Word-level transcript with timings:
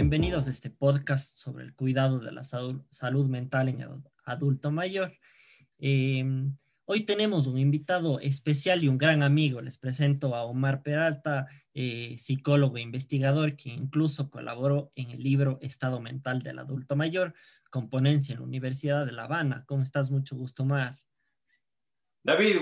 Bienvenidos 0.00 0.46
a 0.46 0.50
este 0.50 0.70
podcast 0.70 1.38
sobre 1.38 1.64
el 1.64 1.74
cuidado 1.74 2.20
de 2.20 2.30
la 2.30 2.44
salud, 2.44 3.26
mental 3.26 3.68
en 3.68 4.04
adulto 4.24 4.70
mayor. 4.70 5.12
Em, 5.76 6.56
hoy 6.84 7.04
tenemos 7.04 7.48
un 7.48 7.58
invitado 7.58 8.20
especial 8.20 8.84
y 8.84 8.86
un 8.86 8.96
gran 8.96 9.24
amigo. 9.24 9.60
Les 9.60 9.76
presento 9.76 10.36
a 10.36 10.44
Omar 10.44 10.84
Peralta, 10.84 11.48
eh, 11.74 12.14
psicólogo 12.16 12.76
e 12.76 12.82
investigador, 12.82 13.56
que 13.56 13.70
incluso 13.70 14.30
colaboró 14.30 14.92
en 14.94 15.10
el 15.10 15.20
libro 15.20 15.58
Estado 15.62 16.00
Mental 16.00 16.42
del 16.44 16.60
Adulto 16.60 16.94
Mayor, 16.94 17.34
con 17.68 17.90
ponencia 17.90 18.34
en 18.34 18.38
la 18.38 18.46
Universidad 18.46 19.04
de 19.04 19.10
La 19.10 19.24
Habana. 19.24 19.64
¿Cómo 19.66 19.82
estás? 19.82 20.12
Mucho 20.12 20.36
gusto, 20.36 20.62
Omar. 20.62 20.96
David, 22.22 22.58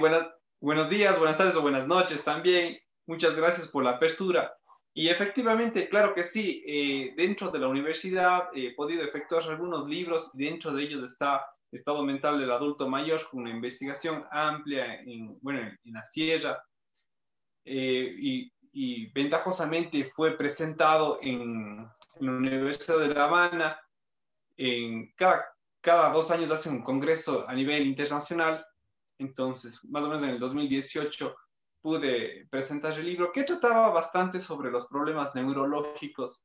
buenos 0.58 0.88
días, 0.88 1.18
buenas 1.18 1.36
tardes 1.36 1.54
o 1.56 1.60
buenas 1.60 1.86
noches 1.86 2.24
también. 2.24 2.78
Muchas 3.04 3.36
gracias 3.36 3.68
por 3.68 3.84
la 3.84 3.90
apertura. 3.90 4.56
Y 4.98 5.10
efectivamente, 5.10 5.90
claro 5.90 6.14
que 6.14 6.24
sí, 6.24 6.64
eh, 6.66 7.12
dentro 7.14 7.50
de 7.50 7.58
la 7.58 7.68
universidad 7.68 8.48
he 8.54 8.74
podido 8.74 9.04
efectuar 9.04 9.42
algunos 9.42 9.86
libros 9.86 10.30
y 10.32 10.46
dentro 10.46 10.72
de 10.72 10.84
ellos 10.84 11.02
está 11.04 11.44
Estado 11.70 12.02
Mental 12.02 12.38
del 12.40 12.50
Adulto 12.50 12.88
Mayor, 12.88 13.20
con 13.30 13.42
una 13.42 13.50
investigación 13.50 14.24
amplia 14.30 15.02
en, 15.02 15.38
bueno, 15.42 15.60
en 15.60 15.92
la 15.92 16.02
sierra. 16.02 16.64
Eh, 17.66 18.50
y, 18.72 19.12
ventajosamente 19.12 20.04
fue 20.04 20.36
presentado 20.36 21.18
en, 21.20 21.86
en, 22.14 22.26
la 22.26 22.32
Universidad 22.32 22.98
de 23.00 23.08
La 23.08 23.24
Habana. 23.24 23.78
En 24.56 25.12
cada, 25.12 25.44
cada 25.82 26.10
dos 26.10 26.30
años 26.30 26.50
hacen 26.50 26.72
un 26.72 26.82
congreso 26.82 27.46
a 27.46 27.54
nivel 27.54 27.86
internacional. 27.86 28.64
Entonces, 29.18 29.84
más 29.84 30.04
o 30.04 30.08
menos 30.08 30.22
en 30.22 30.30
el 30.30 30.38
2018 30.38 31.36
pude 31.86 32.48
presentar 32.50 32.98
el 32.98 33.06
libro 33.06 33.30
que 33.30 33.44
trataba 33.44 33.90
bastante 33.90 34.40
sobre 34.40 34.72
los 34.72 34.88
problemas 34.88 35.36
neurológicos 35.36 36.44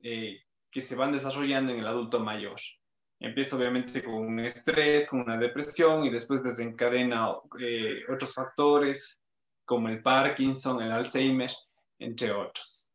eh, 0.00 0.42
que 0.70 0.80
se 0.80 0.94
van 0.94 1.10
desarrollando 1.10 1.72
en 1.72 1.80
el 1.80 1.88
adulto 1.88 2.20
mayor. 2.20 2.54
Empieza 3.18 3.56
obviamente 3.56 4.04
con 4.04 4.14
un 4.14 4.38
estrés, 4.38 5.08
con 5.08 5.22
una 5.22 5.38
depresión 5.38 6.04
y 6.04 6.10
después 6.10 6.40
desencadena 6.40 7.32
eh, 7.58 8.04
otros 8.08 8.32
factores 8.32 9.20
como 9.64 9.88
el 9.88 10.00
Parkinson, 10.04 10.80
el 10.80 10.92
Alzheimer, 10.92 11.50
entre 11.98 12.30
otros. 12.30 12.88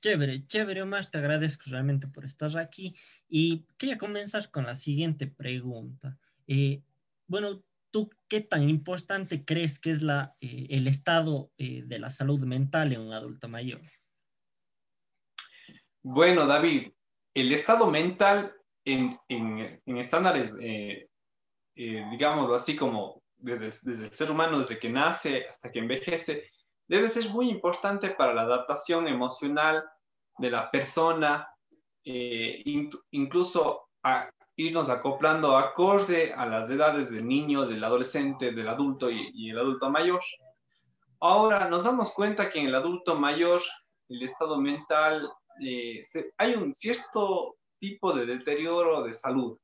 Chévere, 0.00 0.46
chévere, 0.46 0.82
Omar, 0.82 1.06
te 1.06 1.18
agradezco 1.18 1.64
realmente 1.66 2.06
por 2.06 2.26
estar 2.26 2.56
aquí 2.58 2.94
y 3.28 3.66
quería 3.76 3.98
comenzar 3.98 4.52
con 4.52 4.66
la 4.66 4.76
siguiente 4.76 5.26
pregunta. 5.26 6.16
Eh, 6.46 6.80
bueno, 7.26 7.64
¿tú 7.98 8.10
qué 8.28 8.40
tan 8.40 8.68
importante 8.68 9.44
crees 9.44 9.80
que 9.80 9.90
es 9.90 10.02
la, 10.02 10.36
eh, 10.40 10.68
el 10.70 10.86
estado 10.86 11.50
eh, 11.58 11.82
de 11.84 11.98
la 11.98 12.12
salud 12.12 12.38
mental 12.40 12.92
en 12.92 13.00
un 13.00 13.12
adulto 13.12 13.48
mayor? 13.48 13.80
Bueno, 16.04 16.46
David, 16.46 16.92
el 17.34 17.52
estado 17.52 17.90
mental 17.90 18.54
en, 18.84 19.18
estándares, 19.84 20.56
eh, 20.62 21.08
digámoslo 21.74 22.54
así 22.54 22.76
como 22.76 23.20
desde, 23.36 23.66
desde, 23.66 24.04
el 24.04 24.12
ser 24.12 24.30
humano, 24.30 24.58
desde 24.58 24.78
que 24.78 24.90
nace 24.90 25.48
hasta 25.48 25.72
que 25.72 25.80
envejece, 25.80 26.48
debe 26.86 27.08
ser 27.08 27.28
muy 27.30 27.50
importante 27.50 28.10
para 28.10 28.32
la 28.32 28.42
adaptación 28.42 29.08
emocional 29.08 29.84
de 30.38 30.50
la 30.50 30.70
persona, 30.70 31.48
incluso 32.04 33.88
a, 34.04 34.30
irnos 34.58 34.90
acoplando 34.90 35.56
acorde 35.56 36.32
a 36.34 36.44
las 36.44 36.68
edades 36.68 37.12
del 37.12 37.28
niño, 37.28 37.64
del 37.64 37.82
adolescente, 37.84 38.50
del 38.50 38.68
adulto 38.68 39.08
y, 39.08 39.50
el 39.50 39.58
adulto 39.58 39.88
mayor. 39.88 40.20
Ahora 41.20 41.68
nos 41.68 41.84
damos 41.84 42.12
cuenta 42.12 42.50
que 42.50 42.58
en 42.58 42.66
el 42.66 42.74
adulto 42.74 43.16
mayor, 43.16 43.62
el 44.08 44.20
estado 44.20 44.60
mental, 44.60 45.30
eh, 45.64 46.02
hay 46.36 46.54
un 46.54 46.74
cierto 46.74 47.56
tipo 47.78 48.12
de 48.12 48.26
deterioro 48.26 49.04
de 49.04 49.14
salud. 49.14 49.56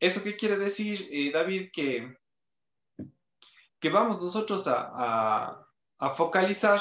¿Eso 0.00 0.24
qué 0.24 0.36
quiere 0.36 0.58
decir, 0.58 1.08
eh, 1.12 1.30
David? 1.32 1.70
Que, 1.72 2.16
que 3.78 3.88
vamos 3.88 4.20
nosotros 4.20 4.64
a, 4.66 5.64
focalizar 6.16 6.80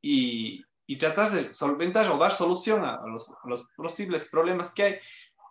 y, 0.00 0.64
tratar 0.98 1.30
de 1.30 1.52
solventar 1.52 2.10
o 2.10 2.16
dar 2.16 2.32
solución 2.32 2.84
a 2.84 3.06
los, 3.06 3.28
a 3.28 3.48
los 3.48 3.66
posibles 3.76 4.28
problemas 4.28 4.72
que 4.74 4.82
hay 4.82 4.98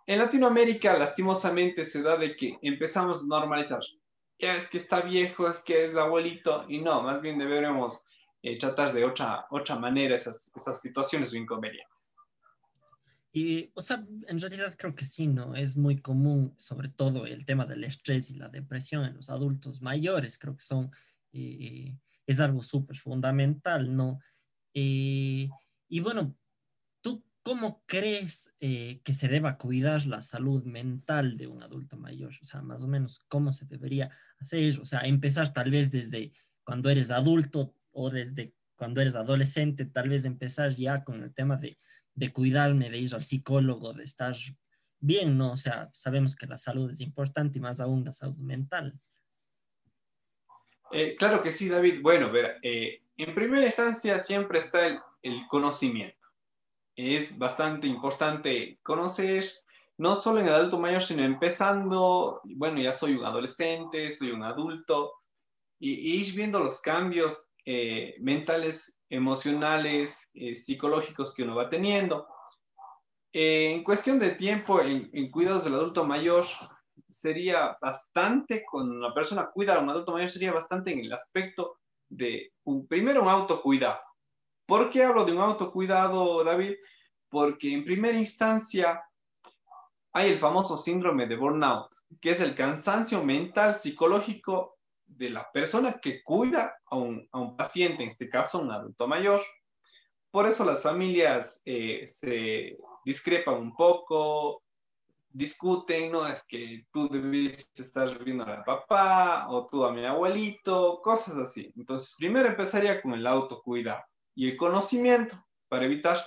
en 0.06 0.18
Latinoamérica, 0.18 0.96
lastimosamente, 0.96 1.84
se 1.84 2.02
da 2.02 2.16
de 2.16 2.36
que 2.36 2.58
empezamos 2.62 3.22
a 3.22 3.26
normalizar. 3.26 3.82
Es 4.38 4.70
que 4.70 4.78
está 4.78 5.02
viejo, 5.02 5.48
es 5.48 5.62
que 5.62 5.84
es 5.84 5.96
abuelito, 5.96 6.64
y 6.68 6.78
no, 6.78 7.02
más 7.02 7.20
bien 7.20 7.38
deberíamos 7.38 8.02
eh, 8.42 8.58
tratar 8.58 8.92
de 8.92 9.04
otra, 9.04 9.46
otra 9.50 9.78
manera 9.78 10.16
esas, 10.16 10.50
esas 10.56 10.80
situaciones 10.80 11.32
o 11.32 11.36
inconvenientes. 11.36 12.16
Y, 13.32 13.70
o 13.74 13.82
sea, 13.82 14.04
en 14.26 14.40
realidad 14.40 14.74
creo 14.76 14.94
que 14.94 15.04
sí, 15.04 15.28
¿no? 15.28 15.54
Es 15.54 15.76
muy 15.76 16.00
común, 16.00 16.52
sobre 16.56 16.88
todo 16.88 17.26
el 17.26 17.44
tema 17.44 17.64
del 17.64 17.84
estrés 17.84 18.30
y 18.30 18.34
la 18.34 18.48
depresión 18.48 19.04
en 19.04 19.14
los 19.14 19.30
adultos 19.30 19.80
mayores, 19.80 20.36
creo 20.36 20.56
que 20.56 20.64
son, 20.64 20.90
eh, 21.32 21.94
es 22.26 22.40
algo 22.40 22.62
súper 22.62 22.96
fundamental, 22.96 23.94
¿no? 23.94 24.18
Eh, 24.74 25.48
y 25.88 26.00
bueno, 26.00 26.34
¿Cómo 27.42 27.82
crees 27.86 28.54
eh, 28.60 29.00
que 29.02 29.14
se 29.14 29.26
deba 29.26 29.56
cuidar 29.56 30.04
la 30.04 30.20
salud 30.20 30.62
mental 30.64 31.38
de 31.38 31.46
un 31.46 31.62
adulto 31.62 31.96
mayor? 31.96 32.32
O 32.42 32.44
sea, 32.44 32.60
más 32.60 32.84
o 32.84 32.86
menos, 32.86 33.20
¿cómo 33.28 33.52
se 33.52 33.64
debería 33.64 34.10
hacer? 34.38 34.78
O 34.78 34.84
sea, 34.84 35.00
empezar 35.00 35.50
tal 35.52 35.70
vez 35.70 35.90
desde 35.90 36.32
cuando 36.64 36.90
eres 36.90 37.10
adulto 37.10 37.74
o 37.92 38.10
desde 38.10 38.54
cuando 38.76 39.00
eres 39.00 39.14
adolescente, 39.14 39.86
tal 39.86 40.10
vez 40.10 40.26
empezar 40.26 40.74
ya 40.74 41.02
con 41.02 41.22
el 41.22 41.32
tema 41.32 41.56
de, 41.56 41.78
de 42.14 42.32
cuidarme, 42.32 42.90
de 42.90 42.98
ir 42.98 43.14
al 43.14 43.22
psicólogo, 43.22 43.94
de 43.94 44.04
estar 44.04 44.36
bien, 44.98 45.38
¿no? 45.38 45.52
O 45.52 45.56
sea, 45.56 45.90
sabemos 45.94 46.36
que 46.36 46.46
la 46.46 46.58
salud 46.58 46.90
es 46.90 47.00
importante 47.00 47.58
y 47.58 47.62
más 47.62 47.80
aún 47.80 48.04
la 48.04 48.12
salud 48.12 48.36
mental. 48.36 49.00
Eh, 50.92 51.16
claro 51.16 51.42
que 51.42 51.52
sí, 51.52 51.70
David. 51.70 52.02
Bueno, 52.02 52.30
ver, 52.30 52.58
eh, 52.62 53.02
en 53.16 53.34
primera 53.34 53.64
instancia 53.64 54.18
siempre 54.18 54.58
está 54.58 54.86
el, 54.86 54.98
el 55.22 55.46
conocimiento 55.48 56.19
es 56.96 57.38
bastante 57.38 57.86
importante 57.86 58.78
conocer, 58.82 59.44
no 59.98 60.14
solo 60.14 60.40
en 60.40 60.48
el 60.48 60.54
adulto 60.54 60.78
mayor, 60.78 61.02
sino 61.02 61.22
empezando, 61.24 62.40
bueno, 62.44 62.80
ya 62.80 62.92
soy 62.92 63.14
un 63.14 63.24
adolescente, 63.24 64.10
soy 64.10 64.30
un 64.30 64.42
adulto, 64.42 65.12
y, 65.78 66.20
ir 66.20 66.34
viendo 66.34 66.58
los 66.58 66.80
cambios 66.80 67.46
eh, 67.64 68.14
mentales, 68.20 68.96
emocionales, 69.08 70.30
eh, 70.34 70.54
psicológicos 70.54 71.34
que 71.34 71.42
uno 71.42 71.56
va 71.56 71.68
teniendo. 71.68 72.26
Eh, 73.32 73.72
en 73.72 73.84
cuestión 73.84 74.18
de 74.18 74.30
tiempo, 74.30 74.80
en, 74.80 75.10
en, 75.12 75.30
cuidados 75.30 75.64
del 75.64 75.74
adulto 75.74 76.04
mayor, 76.04 76.44
sería 77.08 77.76
bastante, 77.80 78.64
cuando 78.70 78.94
una 78.94 79.14
persona 79.14 79.50
cuida 79.52 79.76
a 79.76 79.80
un 79.80 79.90
adulto 79.90 80.12
mayor, 80.12 80.30
sería 80.30 80.52
bastante 80.52 80.92
en 80.92 81.00
el 81.00 81.12
aspecto 81.12 81.78
de, 82.08 82.52
un, 82.64 82.86
primero, 82.86 83.22
un 83.22 83.28
autocuidado 83.28 84.00
¿Por 84.70 84.88
qué 84.88 85.02
hablo 85.02 85.24
de 85.24 85.32
un 85.32 85.40
autocuidado, 85.40 86.44
David? 86.44 86.74
Porque 87.28 87.72
en 87.72 87.82
primera 87.82 88.16
instancia 88.16 89.02
hay 90.12 90.30
el 90.30 90.38
famoso 90.38 90.76
síndrome 90.76 91.26
de 91.26 91.34
burnout, 91.34 91.88
que 92.20 92.30
es 92.30 92.40
el 92.40 92.54
cansancio 92.54 93.24
mental, 93.24 93.74
psicológico 93.74 94.78
de 95.06 95.30
la 95.30 95.50
persona 95.50 95.94
que 95.94 96.22
cuida 96.22 96.78
a 96.86 96.94
un, 96.94 97.28
paciente, 97.56 98.04
en 98.04 98.10
este 98.10 98.28
caso 98.28 98.60
un 98.60 98.70
adulto 98.70 99.08
mayor. 99.08 99.42
Por 100.30 100.46
eso 100.46 100.64
las 100.64 100.84
familias 100.84 101.62
eh, 101.64 102.06
se 102.06 102.78
discrepan 103.04 103.56
un 103.56 103.74
poco, 103.74 104.62
discuten, 105.30 106.12
no 106.12 106.28
es 106.28 106.46
que 106.46 106.86
tú 106.92 107.08
debiste 107.08 107.82
estar 107.82 108.22
viendo 108.22 108.44
a 108.44 108.62
papá 108.62 109.48
o 109.48 109.66
tú 109.66 109.84
a 109.84 109.92
mi 109.92 110.06
abuelito, 110.06 111.00
cosas 111.02 111.38
así. 111.38 111.72
Entonces, 111.76 112.14
primero 112.16 112.48
empezaría 112.48 113.02
con 113.02 113.14
el 113.14 113.26
autocuidado 113.26 114.04
y 114.34 114.50
el 114.50 114.56
conocimiento 114.56 115.44
para 115.68 115.84
evitar 115.84 116.18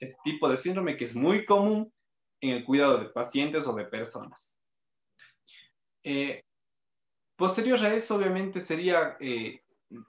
este 0.00 0.16
tipo 0.24 0.48
de 0.48 0.56
síndrome 0.56 0.96
que 0.96 1.04
es 1.04 1.14
muy 1.14 1.44
común 1.44 1.92
en 2.40 2.50
el 2.50 2.64
cuidado 2.64 2.98
de 2.98 3.08
pacientes 3.08 3.66
o 3.66 3.74
de 3.74 3.84
personas. 3.84 4.58
Eh, 6.02 6.44
posterior 7.36 7.78
a 7.84 7.94
eso, 7.94 8.16
obviamente, 8.16 8.60
sería 8.60 9.16
eh, 9.20 9.62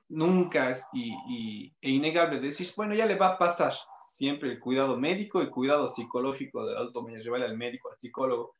nunca 0.09 0.73
y, 0.93 1.71
e 1.79 1.89
innegable 1.91 2.39
decir, 2.39 2.67
bueno, 2.75 2.95
ya 2.95 3.05
le 3.05 3.15
va 3.15 3.29
a 3.29 3.37
pasar 3.37 3.73
siempre 4.05 4.51
el 4.51 4.59
cuidado 4.59 4.97
médico, 4.97 5.41
el 5.41 5.49
cuidado 5.49 5.87
psicológico 5.87 6.65
del 6.65 6.77
alto 6.77 7.03
mayor, 7.03 7.21
llevarle 7.21 7.45
al 7.45 7.57
médico, 7.57 7.91
al 7.91 7.99
psicólogo, 7.99 8.55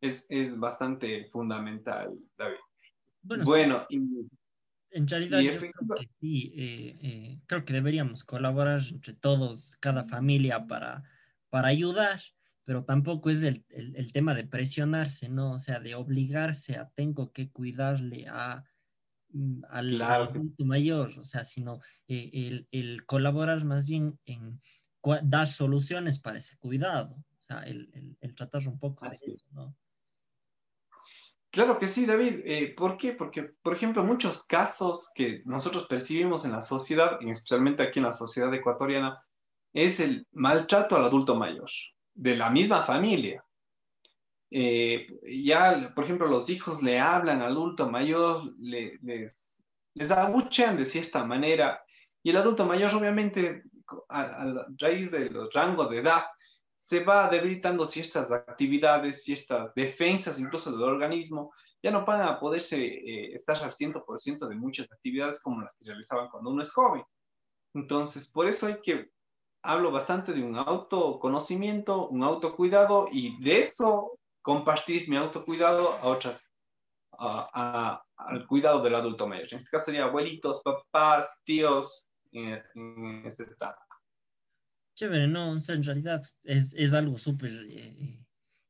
es, 0.00 0.26
es 0.30 0.58
bastante 0.58 1.24
fundamental, 1.26 2.16
David. 2.36 2.58
Bueno, 3.22 3.84
y, 3.88 3.98
en 4.90 5.06
realidad, 5.06 5.40
yo 5.40 5.56
creo 5.58 5.72
que 5.72 6.08
sí, 6.20 6.52
eh, 6.56 6.98
eh, 7.02 7.40
creo 7.46 7.64
que 7.64 7.72
deberíamos 7.72 8.24
colaborar 8.24 8.80
entre 8.90 9.14
todos, 9.14 9.76
cada 9.80 10.04
familia, 10.04 10.66
para, 10.66 11.04
para 11.50 11.68
ayudar, 11.68 12.20
pero 12.64 12.84
tampoco 12.84 13.30
es 13.30 13.42
el, 13.42 13.64
el, 13.70 14.12
tema 14.12 14.34
de 14.34 14.44
presionarse, 14.44 15.28
¿no? 15.28 15.52
O 15.52 15.58
sea, 15.58 15.80
de 15.80 15.94
obligarse 15.94 16.76
a 16.76 16.88
tengo 16.94 17.32
que 17.32 17.50
cuidarle 17.50 18.26
a, 18.28 18.64
mm, 19.30 19.62
al, 19.70 20.02
adulto 20.02 20.64
mayor, 20.64 21.18
o 21.18 21.24
sea, 21.24 21.44
sino 21.44 21.80
eh, 22.06 22.30
el, 22.32 22.68
el, 22.70 23.04
colaborar 23.06 23.64
más 23.64 23.86
bien 23.86 24.18
en 24.26 24.60
dar 25.22 25.46
soluciones 25.46 26.18
para 26.18 26.38
ese 26.38 26.56
cuidado. 26.58 27.14
O 27.14 27.42
sea, 27.42 27.62
el, 27.62 28.16
el, 28.20 28.34
tratar 28.34 28.66
un 28.68 28.78
poco 28.78 29.08
de 29.08 29.14
eso, 29.14 29.46
¿no? 29.52 29.74
Claro 31.50 31.78
que 31.78 31.88
sí, 31.88 32.04
David. 32.04 32.40
Eh, 32.44 32.74
¿Por 32.76 32.96
qué? 32.96 33.12
Porque, 33.12 33.42
por 33.62 33.74
ejemplo, 33.74 34.04
muchos 34.04 34.44
casos 34.44 35.10
que 35.14 35.42
nosotros 35.46 35.86
percibimos 35.86 36.44
en 36.44 36.52
la 36.52 36.60
sociedad, 36.62 37.18
especialmente 37.22 37.82
aquí 37.82 38.00
en 38.00 38.04
la 38.06 38.12
sociedad 38.12 38.52
ecuatoriana, 38.52 39.22
es 39.72 40.00
el 40.00 40.26
maltrato 40.32 40.96
al 40.96 41.04
adulto 41.04 41.34
mayor, 41.36 41.70
de 42.14 42.36
la 42.36 42.50
misma 42.50 42.82
familia. 42.82 43.44
Eh, 44.50 45.06
ya, 45.44 45.92
por 45.94 46.04
ejemplo, 46.04 46.26
los 46.26 46.50
hijos 46.50 46.82
le 46.82 46.98
hablan 47.00 47.40
al 47.40 47.52
adulto 47.52 47.88
mayor, 47.88 48.42
les, 48.58 49.62
les 49.94 50.10
abuchean 50.10 50.76
de 50.76 50.84
cierta 50.84 51.24
manera, 51.24 51.82
y 52.22 52.30
el 52.30 52.36
adulto 52.36 52.66
mayor, 52.66 52.94
obviamente, 52.94 53.62
a, 54.08 54.20
a 54.20 54.66
raíz 54.78 55.10
de 55.10 55.30
los 55.30 55.52
rangos 55.52 55.88
de 55.90 55.98
edad, 55.98 56.24
se 56.78 57.02
va 57.02 57.28
debilitando 57.28 57.84
ciertas 57.84 58.30
actividades, 58.30 59.24
ciertas 59.24 59.74
defensas 59.74 60.38
incluso 60.38 60.70
del 60.70 60.82
organismo, 60.82 61.52
ya 61.82 61.90
no 61.90 62.04
van 62.04 62.22
a 62.22 62.38
poderse 62.38 62.80
eh, 62.80 63.34
estar 63.34 63.56
al 63.56 63.72
100% 63.72 64.46
de 64.46 64.54
muchas 64.54 64.90
actividades 64.92 65.42
como 65.42 65.60
las 65.60 65.74
que 65.76 65.86
realizaban 65.86 66.28
cuando 66.30 66.50
uno 66.50 66.62
es 66.62 66.72
joven. 66.72 67.02
Entonces, 67.74 68.30
por 68.30 68.46
eso 68.46 68.68
hay 68.68 68.80
que, 68.80 69.10
hablo 69.62 69.90
bastante 69.90 70.32
de 70.32 70.42
un 70.42 70.56
autoconocimiento, 70.56 72.08
un 72.08 72.22
autocuidado 72.22 73.08
y 73.10 73.42
de 73.42 73.60
eso 73.60 74.18
compartir 74.40 75.10
mi 75.10 75.16
autocuidado 75.16 75.98
a 76.00 76.06
otras, 76.06 76.50
al 77.18 78.46
cuidado 78.46 78.80
del 78.82 78.94
adulto 78.94 79.26
mayor. 79.26 79.48
En 79.50 79.58
este 79.58 79.70
caso 79.70 79.86
sería 79.86 80.04
abuelitos, 80.04 80.62
papás, 80.62 81.42
tíos, 81.44 82.08
en, 82.32 82.62
en 82.74 83.26
etapa. 83.26 83.87
Chévere, 84.98 85.28
no, 85.28 85.56
en 85.56 85.84
realidad 85.84 86.22
es, 86.42 86.74
es 86.76 86.92
algo 86.92 87.18
súper 87.18 87.52
eh, 87.70 88.18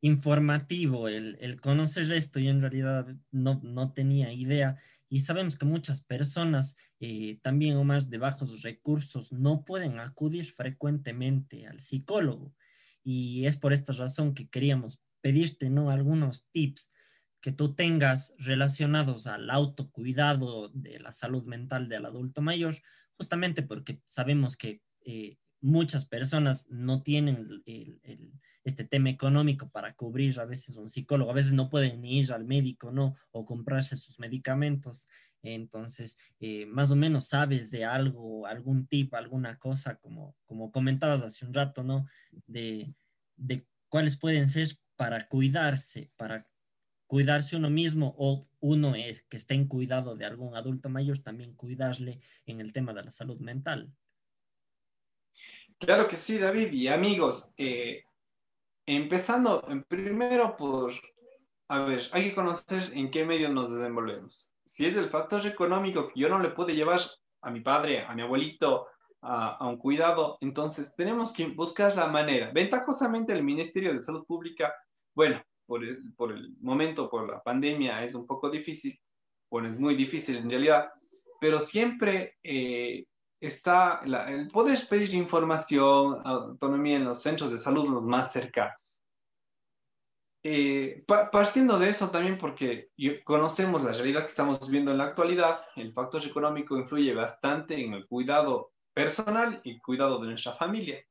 informativo 0.03 1.09
el, 1.09 1.39
el, 1.41 1.59
conocer 1.59 2.13
esto. 2.13 2.39
Yo 2.39 2.51
en 2.51 2.61
realidad 2.61 3.07
no, 3.31 3.63
no 3.65 3.95
tenía 3.95 4.31
idea 4.31 4.77
y 5.09 5.21
sabemos 5.21 5.57
que 5.57 5.65
muchas 5.65 6.03
personas 6.03 6.77
eh, 7.01 7.39
también 7.41 7.79
o 7.79 7.85
más 7.85 8.11
de 8.11 8.19
bajos 8.19 8.61
recursos 8.61 9.33
no 9.33 9.65
pueden 9.65 10.01
acudir 10.01 10.45
frecuentemente 10.45 11.67
al 11.67 11.81
psicólogo 11.81 12.55
y 13.03 13.47
es 13.47 13.57
por 13.57 13.73
esta 13.73 13.95
razón 13.95 14.35
que 14.35 14.51
queríamos 14.51 15.01
pedirte, 15.23 15.71
¿no? 15.71 15.91
Algunos 15.91 16.45
tips 16.51 16.93
que 17.41 17.53
tú 17.53 17.75
tengas 17.75 18.35
relacionados 18.37 19.27
al 19.27 19.49
autocuidado 19.49 20.69
de 20.75 21.01
la 21.01 21.15
salud 21.15 21.45
mental 21.45 21.89
del 21.89 22.05
adulto 22.05 22.43
mayor, 22.43 22.77
justamente 23.17 23.63
porque 23.63 24.03
sabemos 24.05 24.59
que 24.59 24.83
eh, 25.07 25.39
muchas 25.61 26.07
personas 26.07 26.67
no 26.71 27.03
tienen 27.03 27.63
este 28.65 28.85
tema 28.85 29.11
económico 29.11 29.71
para 29.71 29.95
cubrir 29.95 30.39
a 30.39 30.45
veces 30.45 30.77
un 30.77 30.89
psicólogo, 30.89 31.31
a 31.31 31.35
veces 31.35 31.53
no 31.53 31.69
pueden 31.69 32.05
ir 32.05 32.33
al 32.33 32.45
médico, 32.45 32.93
¿no? 32.93 33.17
O 33.31 33.45
comprarse 33.45 33.97
sus 33.97 34.19
medicamentos. 34.19 35.09
Entonces, 35.43 36.19
eh, 36.41 36.67
más 36.67 36.91
o 36.91 36.97
menos 36.97 37.29
sabes 37.29 37.71
de 37.71 37.85
algo, 37.85 38.47
algún 38.47 38.87
tip, 38.87 39.15
alguna 39.15 39.59
cosa, 39.59 39.97
como, 39.97 40.37
como 40.45 40.71
comentabas 40.71 41.23
hace 41.23 41.47
un 41.47 41.55
rato, 41.55 41.83
¿no? 41.83 42.07
De, 42.47 42.95
de 43.37 43.67
cuáles 43.89 44.17
pueden 44.17 44.49
ser 44.49 44.69
para 44.97 45.29
cuidarse, 45.29 46.11
para 46.17 46.47
cuidarse 47.07 47.57
uno 47.57 47.71
mismo 47.71 48.15
o 48.19 48.49
uno 48.61 48.95
es, 48.95 49.23
que 49.23 49.37
esté 49.37 49.55
en 49.55 49.67
cuidado 49.67 50.15
de 50.15 50.27
algún 50.27 50.55
adulto 50.55 50.89
mayor, 50.89 51.21
también 51.21 51.55
cuidarle 51.55 52.21
en 52.47 52.61
el 52.61 52.73
tema 52.73 52.93
de 52.93 53.05
la 53.05 53.11
salud 53.11 53.41
mental. 53.41 53.93
Claro 55.79 56.09
que 56.09 56.17
sí, 56.17 56.39
David. 56.39 56.73
Y 56.73 56.89
amigos, 56.89 57.51
eh, 57.57 58.03
empezando 58.87 59.65
primero 59.89 60.57
por, 60.57 60.93
a 61.69 61.81
ver, 61.81 62.03
hay 62.13 62.25
que 62.25 62.35
conocer 62.35 62.83
en 62.95 63.11
qué 63.11 63.25
medio 63.25 63.49
nos 63.49 63.71
desenvolvemos. 63.73 64.51
Si 64.65 64.87
es 64.87 64.97
el 64.97 65.09
factor 65.09 65.47
económico 65.47 66.09
que 66.09 66.21
yo 66.21 66.29
no 66.29 66.39
le 66.41 66.51
puedo 66.51 66.71
llevar 66.71 67.01
a 67.43 67.51
mi 67.51 67.61
padre, 67.61 68.05
a 68.05 68.15
mi 68.15 68.23
abuelito, 68.23 68.89
a, 69.21 69.67
un 69.67 69.79
cuidado, 69.79 70.39
entonces 70.41 70.95
tenemos 70.97 71.33
que 71.33 71.47
buscar 71.47 71.95
la 71.97 72.07
manera. 72.07 72.51
Ventajosamente 72.53 73.33
el 73.33 73.43
Ministerio 73.43 73.93
de 73.93 74.03
Salud 74.03 74.25
Pública, 74.27 74.75
bueno, 75.15 75.43
por 75.67 75.85
el, 75.85 76.57
momento, 76.61 77.11
por 77.11 77.29
la 77.29 77.43
pandemia, 77.43 78.03
es 78.05 78.15
un 78.15 78.27
poco 78.27 78.51
difícil, 78.51 78.99
bueno, 79.51 79.69
es 79.69 79.79
muy 79.79 79.95
difícil 79.95 80.37
en 80.37 80.51
realidad, 80.51 80.91
pero 81.41 81.61
siempre 81.61 82.37
eh, 82.43 83.05
está 83.41 84.01
el 84.05 84.49
poder 84.49 84.79
pedir 84.89 85.15
información, 85.15 86.21
autonomía 86.25 86.97
en 86.97 87.05
los 87.05 87.23
centros 87.23 87.51
de 87.51 87.59
salud 87.59 87.89
los 87.89 88.03
más 88.03 88.33
cercanos. 88.33 89.03
Eh, 90.45 91.05
partiendo 91.07 91.79
de 91.79 91.91
eso 91.91 92.11
también 92.11 92.39
porque 92.39 92.91
conocemos 93.25 93.83
la 93.83 93.93
realidad 93.93 94.23
que 94.23 94.29
estamos 94.29 94.61
viviendo 94.61 94.93
en 94.93 94.99
la 94.99 95.05
actualidad, 95.05 95.63
el 95.77 95.93
factor 95.93 96.25
económico 96.25 96.79
influye 96.79 97.13
bastante 97.13 97.85
en 97.85 97.93
el 97.93 98.07
cuidado 98.07 98.73
personal 98.95 99.61
y 99.65 99.79
cuidado 99.81 100.19
de 100.21 100.29
nuestra 100.29 100.53
familia. 100.53 101.05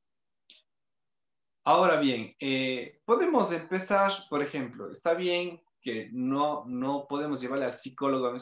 Ahora 1.64 2.00
bien, 2.00 2.34
eh, 2.40 3.00
podemos 3.04 3.52
empezar, 3.52 4.10
por 4.30 4.42
ejemplo, 4.42 4.90
está 4.90 5.12
bien 5.12 5.62
que 5.80 6.08
no, 6.12 6.64
no 6.66 7.06
podemos 7.06 7.40
llevarle 7.40 7.66
al 7.66 7.72
psicólogo, 7.72 8.36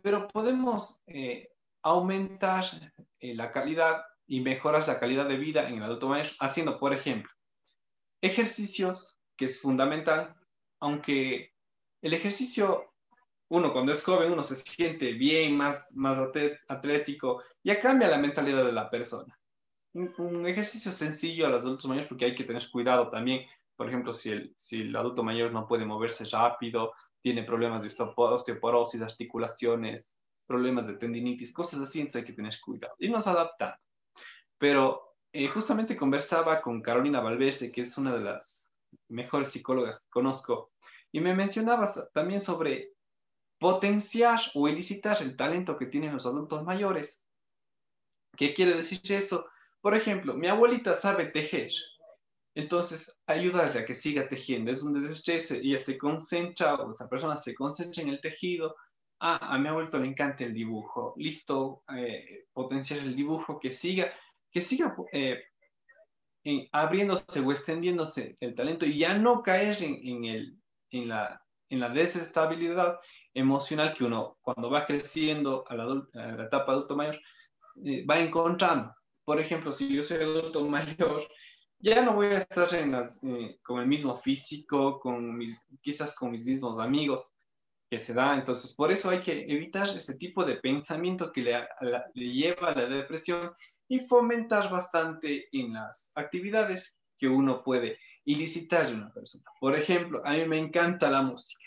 pero 0.00 0.28
podemos 0.28 1.02
eh, 1.06 1.53
aumentar 1.84 2.64
eh, 3.20 3.34
la 3.34 3.52
calidad 3.52 4.02
y 4.26 4.40
mejoras 4.40 4.88
la 4.88 4.98
calidad 4.98 5.28
de 5.28 5.36
vida 5.36 5.68
en 5.68 5.76
el 5.76 5.82
adulto 5.82 6.08
mayor 6.08 6.26
haciendo, 6.40 6.78
por 6.78 6.94
ejemplo, 6.94 7.30
ejercicios, 8.22 9.18
que 9.36 9.44
es 9.44 9.60
fundamental, 9.60 10.34
aunque 10.80 11.52
el 12.00 12.14
ejercicio, 12.14 12.94
uno 13.48 13.72
cuando 13.72 13.92
es 13.92 14.02
joven, 14.02 14.32
uno 14.32 14.42
se 14.42 14.56
siente 14.56 15.12
bien, 15.12 15.56
más, 15.56 15.94
más 15.96 16.18
atlético, 16.68 17.42
ya 17.62 17.78
cambia 17.80 18.08
la 18.08 18.18
mentalidad 18.18 18.64
de 18.64 18.72
la 18.72 18.88
persona. 18.90 19.38
Un, 19.92 20.46
ejercicio 20.46 20.90
sencillo 20.90 21.46
a 21.46 21.50
los 21.50 21.64
adultos 21.64 21.86
mayores 21.86 22.08
porque 22.08 22.24
hay 22.24 22.34
que 22.34 22.44
tener 22.44 22.68
cuidado 22.70 23.10
también. 23.10 23.46
Por 23.76 23.88
ejemplo, 23.88 24.12
si 24.12 24.30
el, 24.30 24.52
si 24.56 24.82
el 24.82 24.96
adulto 24.96 25.22
mayor 25.22 25.52
no 25.52 25.68
puede 25.68 25.84
moverse 25.84 26.24
rápido, 26.24 26.92
tiene 27.20 27.42
problemas 27.42 27.82
de 27.82 27.88
osteoporosis, 27.88 29.02
articulaciones, 29.02 30.16
problemas 30.46 30.86
de 30.86 30.94
tendinitis, 30.94 31.52
cosas 31.52 31.80
así, 31.80 32.00
entonces 32.00 32.22
hay 32.22 32.26
que 32.26 32.34
tener 32.34 32.54
cuidado. 32.64 32.94
Y 32.98 33.08
nos 33.08 33.26
adaptando. 33.26 33.78
Pero 34.58 35.16
eh, 35.32 35.48
justamente 35.48 35.96
conversaba 35.96 36.62
con 36.62 36.80
Carolina 36.80 37.20
Valverde, 37.20 37.72
que 37.72 37.80
es 37.80 37.98
una 37.98 38.14
de 38.14 38.20
las 38.20 38.70
mejores 39.08 39.50
psicólogas 39.50 40.02
que 40.02 40.10
conozco, 40.10 40.72
y 41.12 41.20
me 41.20 41.34
mencionabas 41.34 42.10
también 42.12 42.40
sobre 42.40 42.92
potenciar 43.58 44.40
o 44.54 44.68
elicitar 44.68 45.22
el 45.22 45.36
talento 45.36 45.76
que 45.76 45.86
tienen 45.86 46.12
los 46.12 46.26
adultos 46.26 46.64
mayores. 46.64 47.26
¿Qué 48.36 48.52
quiere 48.52 48.74
decir 48.74 49.00
eso? 49.10 49.46
Por 49.80 49.96
ejemplo, 49.96 50.34
mi 50.34 50.48
abuelita 50.48 50.94
sabe 50.94 51.26
tejer, 51.26 51.70
entonces 52.54 53.20
ayudarle 53.26 53.80
a 53.80 53.84
que 53.84 53.94
siga 53.94 54.28
tejiendo, 54.28 54.70
es 54.70 54.82
un 54.82 55.00
desestrés, 55.00 55.50
ella 55.50 55.78
se 55.78 55.98
concentra, 55.98 56.74
o 56.74 56.90
esa 56.90 57.08
persona 57.08 57.36
se 57.36 57.54
concentra 57.54 58.02
en 58.02 58.10
el 58.10 58.20
tejido, 58.20 58.74
ah, 59.24 59.54
a 59.54 59.58
mi 59.58 59.68
abuelo 59.68 59.98
le 59.98 60.06
encanta 60.06 60.44
el 60.44 60.52
dibujo, 60.52 61.14
listo, 61.16 61.82
eh, 61.96 62.46
potenciar 62.52 63.00
el 63.00 63.16
dibujo, 63.16 63.58
que 63.58 63.70
siga, 63.70 64.12
que 64.50 64.60
siga 64.60 64.94
eh, 65.12 65.42
abriéndose 66.72 67.40
o 67.40 67.50
extendiéndose 67.50 68.36
el 68.40 68.54
talento 68.54 68.84
y 68.84 68.98
ya 68.98 69.16
no 69.16 69.42
caer 69.42 69.76
en, 69.82 70.24
el, 70.26 70.58
en, 70.90 71.08
la, 71.08 71.42
en 71.70 71.80
la 71.80 71.88
desestabilidad 71.88 72.98
emocional 73.32 73.94
que 73.94 74.04
uno 74.04 74.36
cuando 74.42 74.70
va 74.70 74.84
creciendo 74.84 75.64
a 75.68 75.74
la, 75.74 76.06
la 76.12 76.44
etapa 76.44 76.72
adulto 76.72 76.94
mayor 76.94 77.18
eh, 77.84 78.04
va 78.04 78.20
encontrando. 78.20 78.94
Por 79.24 79.40
ejemplo, 79.40 79.72
si 79.72 79.96
yo 79.96 80.02
soy 80.02 80.18
adulto 80.18 80.60
mayor, 80.68 81.26
ya 81.78 82.02
no 82.02 82.12
voy 82.12 82.26
a 82.26 82.38
estar 82.38 82.68
en 82.74 82.92
las, 82.92 83.20
con 83.62 83.80
el 83.80 83.86
mismo 83.86 84.16
físico, 84.16 85.00
con 85.00 85.36
mis, 85.36 85.66
quizás 85.80 86.14
con 86.14 86.30
mis 86.30 86.44
mismos 86.44 86.78
amigos, 86.78 87.33
se 87.98 88.14
da. 88.14 88.34
Entonces, 88.34 88.74
por 88.74 88.92
eso 88.92 89.10
hay 89.10 89.22
que 89.22 89.44
evitar 89.48 89.84
ese 89.84 90.16
tipo 90.16 90.44
de 90.44 90.56
pensamiento 90.56 91.32
que 91.32 91.42
le, 91.42 91.66
lleva 92.14 92.70
a 92.70 92.74
la 92.74 92.86
depresión 92.86 93.52
y 93.88 94.00
fomentar 94.00 94.70
bastante 94.70 95.48
en 95.52 95.74
las 95.74 96.12
actividades 96.14 97.00
que 97.18 97.28
uno 97.28 97.62
puede 97.62 97.98
ilicitar 98.24 98.86
de 98.86 98.94
una 98.94 99.12
persona. 99.12 99.44
Por 99.60 99.76
ejemplo, 99.76 100.22
a 100.24 100.32
mí 100.32 100.46
me 100.46 100.58
encanta 100.58 101.10
la 101.10 101.22
música, 101.22 101.64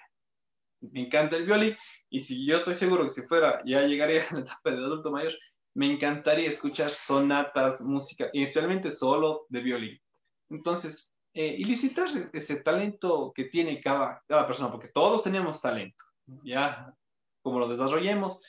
me 0.81 1.01
encanta 1.05 1.37
el 1.37 1.45
violín 1.45 1.75
y 2.09 2.19
si 2.19 2.45
yo 2.45 2.57
estoy 2.57 2.75
seguro 2.75 3.03
que 3.03 3.13
si 3.13 3.21
fuera, 3.21 3.61
ya 3.65 3.81
llegaría 3.83 4.23
a 4.31 4.33
la 4.33 4.39
etapa 4.41 4.71
de 4.71 4.77
adulto 4.77 5.11
mayor, 5.11 5.33
me 5.75 5.91
encantaría 5.91 6.49
escuchar 6.49 6.89
sonatas, 6.89 7.81
música, 7.81 8.29
y 8.33 8.41
especialmente 8.41 8.89
solo 8.89 9.45
de 9.49 9.61
violín. 9.61 10.01
Entonces, 10.49 11.13
eh, 11.35 11.55
ilicitar 11.59 12.07
ese 12.33 12.61
talento 12.61 13.31
que 13.35 13.43
tiene 13.45 13.79
cada, 13.79 14.23
cada 14.27 14.47
persona, 14.47 14.71
porque 14.71 14.87
todos 14.87 15.21
tenemos 15.21 15.61
talento 15.61 16.06
ya 16.43 16.93
como 17.41 17.59
lo 17.59 17.67
desarrollemos, 17.67 18.41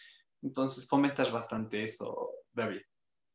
entonces 0.43 0.87
fomentas 0.87 1.31
bastante 1.31 1.85
eso, 1.85 2.31
David. 2.53 2.81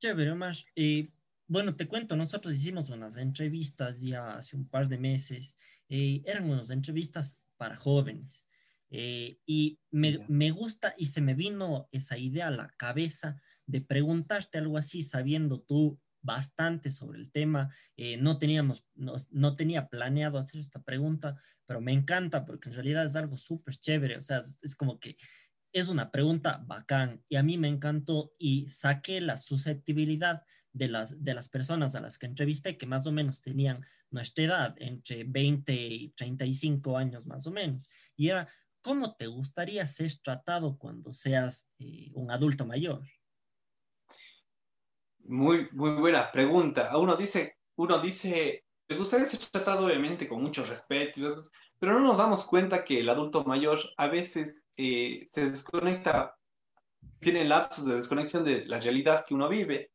Chévere, 0.02 0.32
Omar. 0.32 0.56
Y 0.76 1.14
bueno, 1.48 1.76
te 1.76 1.88
cuento, 1.88 2.16
nosotros 2.16 2.54
hicimos 2.54 2.90
unas 2.90 3.18
entrevistas 3.18 4.02
ya 4.02 4.36
hace 4.36 4.56
un 4.56 4.68
par 4.68 4.88
de 4.88 4.98
meses, 4.98 5.58
eh, 5.90 6.22
eran 6.26 6.50
unas 6.50 6.70
entrevistas 6.70 7.40
para 7.58 7.76
jóvenes. 7.76 8.50
Eh, 8.90 9.40
y 9.46 9.80
me, 9.90 10.24
me, 10.28 10.52
gusta 10.52 10.94
y 10.98 11.08
se 11.08 11.22
me 11.22 11.34
vino 11.34 11.88
esa 11.92 12.18
idea 12.18 12.48
a 12.48 12.52
la 12.52 12.68
cabeza 12.78 13.42
de 13.66 13.82
preguntarte 13.82 14.60
algo 14.60 14.78
así, 14.78 15.02
sabiendo 15.02 15.62
tú 15.62 16.00
bastante 16.24 16.90
sobre 16.90 17.20
el 17.20 17.32
tema. 17.32 17.72
Eh, 17.96 18.18
no 18.18 18.40
teníamos, 18.40 18.88
no, 18.96 19.16
no, 19.30 19.56
tenía 19.56 19.88
planeado 19.88 20.40
hacer 20.40 20.60
esta 20.60 20.82
pregunta, 20.82 21.40
pero 21.68 21.82
me 21.82 21.94
encanta 21.94 22.46
porque 22.46 22.70
en 22.70 22.76
realidad 22.76 23.06
es 23.06 23.16
algo 23.16 23.38
súper 23.38 23.76
chévere. 23.76 24.18
O 24.18 24.22
sea, 24.22 24.40
es, 24.40 24.58
es, 24.64 24.76
como 24.76 25.00
que 25.00 25.18
es 25.72 25.90
una 25.90 26.10
pregunta 26.10 26.64
bacán 26.66 27.24
y 27.30 27.36
a 27.36 27.44
mí 27.44 27.58
me 27.58 27.68
encantó 27.68 28.32
y 28.40 28.68
saqué 28.70 29.22
la 29.22 29.38
susceptibilidad 29.38 30.44
de 30.74 30.88
las, 30.88 31.24
de 31.24 31.34
las 31.34 31.50
personas 31.50 31.96
a 31.96 32.02
las 32.02 32.18
que 32.18 32.26
entrevisté, 32.26 32.78
que 32.78 32.88
más 32.88 33.06
o 33.06 33.12
menos 33.12 33.42
tenían 33.42 33.86
nuestra 34.10 34.44
edad, 34.44 34.76
entre 34.78 35.24
20 35.24 35.74
y 35.74 36.10
35 36.10 36.98
años 36.98 37.26
más 37.26 37.48
o 37.48 37.52
menos. 37.52 37.88
Y 38.16 38.30
era, 38.30 38.48
¿cómo 38.82 39.16
te 39.16 39.28
gustaría 39.28 39.86
ser 39.88 40.12
tratado 40.24 40.78
cuando 40.78 41.14
seas 41.14 41.70
eh, 41.80 42.12
un 42.14 42.32
adulto 42.32 42.66
mayor? 42.66 43.04
Muy, 45.24 45.70
muy 45.72 45.92
buena 45.92 46.32
pregunta. 46.32 46.98
Uno 46.98 47.16
dice, 47.16 47.58
uno 47.76 48.00
dice, 48.00 48.64
me 48.90 48.98
gustaría 48.98 49.26
ser 49.26 49.40
tratado 49.40 49.86
obviamente 49.86 50.28
con 50.28 50.42
mucho 50.42 50.64
respeto, 50.64 51.22
pero 51.80 51.94
no 51.94 52.02
nos 52.02 52.18
damos 52.18 52.44
cuenta 52.44 52.84
que 52.84 53.00
el 53.00 53.10
adulto 53.10 53.44
mayor 53.44 53.80
a 53.98 54.08
veces 54.08 54.66
eh, 54.78 55.24
se 55.26 55.50
desconecta, 55.50 56.36
tiene 57.20 57.46
lapsos 57.46 57.86
de 57.86 57.96
desconexión 57.96 58.44
de 58.44 58.66
la 58.66 58.80
realidad 58.80 59.26
que 59.26 59.34
uno 59.34 59.48
vive. 59.48 59.92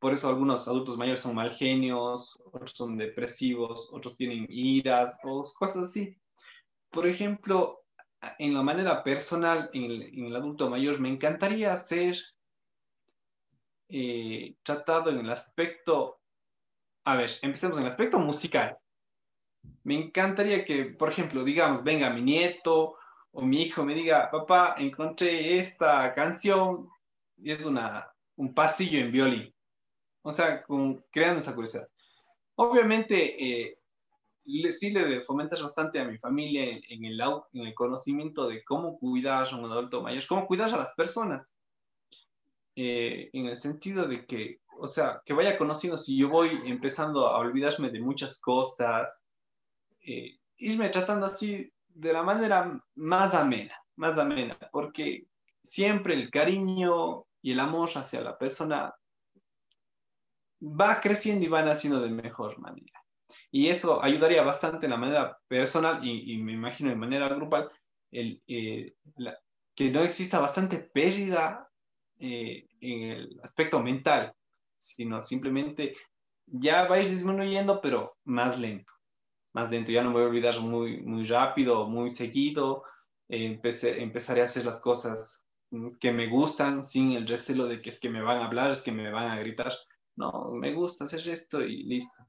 Por 0.00 0.12
eso 0.12 0.28
algunos 0.28 0.66
adultos 0.66 0.98
mayores 0.98 1.20
son 1.20 1.36
mal 1.36 1.50
genios, 1.50 2.42
otros 2.44 2.72
son 2.72 2.96
depresivos, 2.96 3.88
otros 3.92 4.16
tienen 4.16 4.46
iras 4.48 5.18
o 5.22 5.42
cosas 5.56 5.84
así. 5.84 6.16
Por 6.90 7.06
ejemplo, 7.06 7.82
en 8.38 8.54
la 8.54 8.62
manera 8.62 9.04
personal, 9.04 9.70
en 9.72 9.84
el, 9.84 10.02
en 10.02 10.26
el 10.26 10.36
adulto 10.36 10.68
mayor, 10.68 10.98
me 11.00 11.08
encantaría 11.08 11.76
ser 11.76 12.16
eh, 13.92 14.56
tratado 14.62 15.10
en 15.10 15.18
el 15.18 15.30
aspecto, 15.30 16.18
a 17.04 17.16
ver, 17.16 17.30
empecemos 17.42 17.76
en 17.76 17.82
el 17.82 17.88
aspecto 17.88 18.18
musical. 18.18 18.78
Me 19.84 19.94
encantaría 19.96 20.64
que, 20.64 20.86
por 20.86 21.10
ejemplo, 21.10 21.44
digamos, 21.44 21.84
venga 21.84 22.08
mi 22.10 22.22
nieto 22.22 22.96
o 23.32 23.42
mi 23.42 23.62
hijo 23.62 23.84
me 23.84 23.94
diga, 23.94 24.30
papá, 24.30 24.76
encontré 24.78 25.58
esta 25.58 26.14
canción 26.14 26.88
y 27.36 27.50
es 27.50 27.66
una, 27.66 28.10
un 28.36 28.54
pasillo 28.54 28.98
en 28.98 29.12
violín. 29.12 29.54
O 30.22 30.32
sea, 30.32 30.64
creando 31.10 31.40
esa 31.40 31.54
curiosidad. 31.54 31.88
Obviamente, 32.54 33.44
eh, 33.44 33.78
sí 34.70 34.90
le 34.90 35.20
fomentas 35.22 35.62
bastante 35.62 36.00
a 36.00 36.04
mi 36.04 36.16
familia 36.18 36.64
en, 36.64 37.04
el, 37.04 37.20
en 37.20 37.66
el 37.66 37.74
conocimiento 37.74 38.48
de 38.48 38.64
cómo 38.64 38.98
cuidar 38.98 39.46
a 39.46 39.56
un 39.56 39.70
adulto 39.70 40.02
mayor, 40.02 40.26
cómo 40.26 40.46
cuidar 40.46 40.72
a 40.72 40.78
las 40.78 40.94
personas. 40.94 41.58
Eh, 42.74 43.28
en 43.34 43.46
el 43.46 43.56
sentido 43.56 44.06
de 44.06 44.24
que, 44.24 44.60
o 44.78 44.86
sea, 44.86 45.20
que 45.26 45.34
vaya 45.34 45.58
conociendo 45.58 45.98
si 45.98 46.16
yo 46.16 46.30
voy 46.30 46.58
empezando 46.64 47.28
a 47.28 47.38
olvidarme 47.38 47.90
de 47.90 48.00
muchas 48.00 48.40
cosas, 48.40 49.20
eh, 50.00 50.38
irme 50.56 50.88
tratando 50.88 51.26
así 51.26 51.70
de 51.88 52.12
la 52.12 52.22
manera 52.22 52.80
más 52.94 53.34
amena, 53.34 53.74
más 53.96 54.16
amena, 54.16 54.58
porque 54.72 55.26
siempre 55.62 56.14
el 56.14 56.30
cariño 56.30 57.26
y 57.42 57.52
el 57.52 57.60
amor 57.60 57.90
hacia 57.94 58.22
la 58.22 58.38
persona 58.38 58.94
va 60.62 61.00
creciendo 61.00 61.44
y 61.44 61.48
va 61.48 61.62
naciendo 61.62 62.00
de 62.00 62.08
mejor 62.08 62.58
manera. 62.58 63.04
Y 63.50 63.68
eso 63.68 64.02
ayudaría 64.02 64.42
bastante 64.42 64.86
en 64.86 64.90
la 64.90 64.96
manera 64.96 65.38
personal 65.46 66.06
y, 66.06 66.38
me 66.38 66.52
imagino 66.52 66.88
de 66.88 66.96
manera 66.96 67.28
grupal, 67.28 67.70
el, 68.10 68.42
eh, 68.46 68.94
que 69.74 69.90
no 69.90 70.02
exista 70.02 70.38
bastante 70.38 70.78
pérdida 70.78 71.68
eh, 72.22 72.66
en 72.80 73.02
el 73.02 73.40
aspecto 73.42 73.80
mental, 73.80 74.32
sino 74.78 75.20
simplemente 75.20 75.94
ya 76.46 76.86
vais 76.86 77.10
disminuyendo, 77.10 77.80
pero 77.80 78.16
más 78.24 78.58
lento, 78.58 78.92
más 79.52 79.70
lento. 79.70 79.92
Ya 79.92 80.02
no 80.02 80.10
me 80.10 80.16
voy 80.16 80.24
a 80.24 80.28
olvidar 80.28 80.60
muy, 80.60 81.02
muy 81.02 81.24
rápido, 81.24 81.86
muy 81.86 82.10
seguido. 82.10 82.84
empecé, 83.28 84.02
empezaré 84.02 84.42
a 84.42 84.46
hacer 84.46 84.64
las 84.64 84.80
cosas 84.80 85.44
que 86.00 86.12
me 86.12 86.28
gustan 86.28 86.84
sin 86.84 87.12
el 87.12 87.26
recelo 87.26 87.66
de 87.66 87.80
que 87.80 87.90
es 87.90 88.00
que 88.00 88.10
me 88.10 88.22
van 88.22 88.38
a 88.38 88.46
hablar, 88.46 88.70
es 88.70 88.80
que 88.82 88.92
me 88.92 89.10
van 89.10 89.30
a 89.30 89.38
gritar. 89.38 89.72
No, 90.16 90.50
me 90.52 90.72
gusta 90.72 91.04
hacer 91.04 91.20
esto 91.28 91.62
y 91.62 91.82
listo 91.84 92.26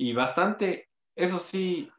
y 0.00 0.14
bastante, 0.14 0.88
eso 1.14 1.38
sí, 1.38 1.90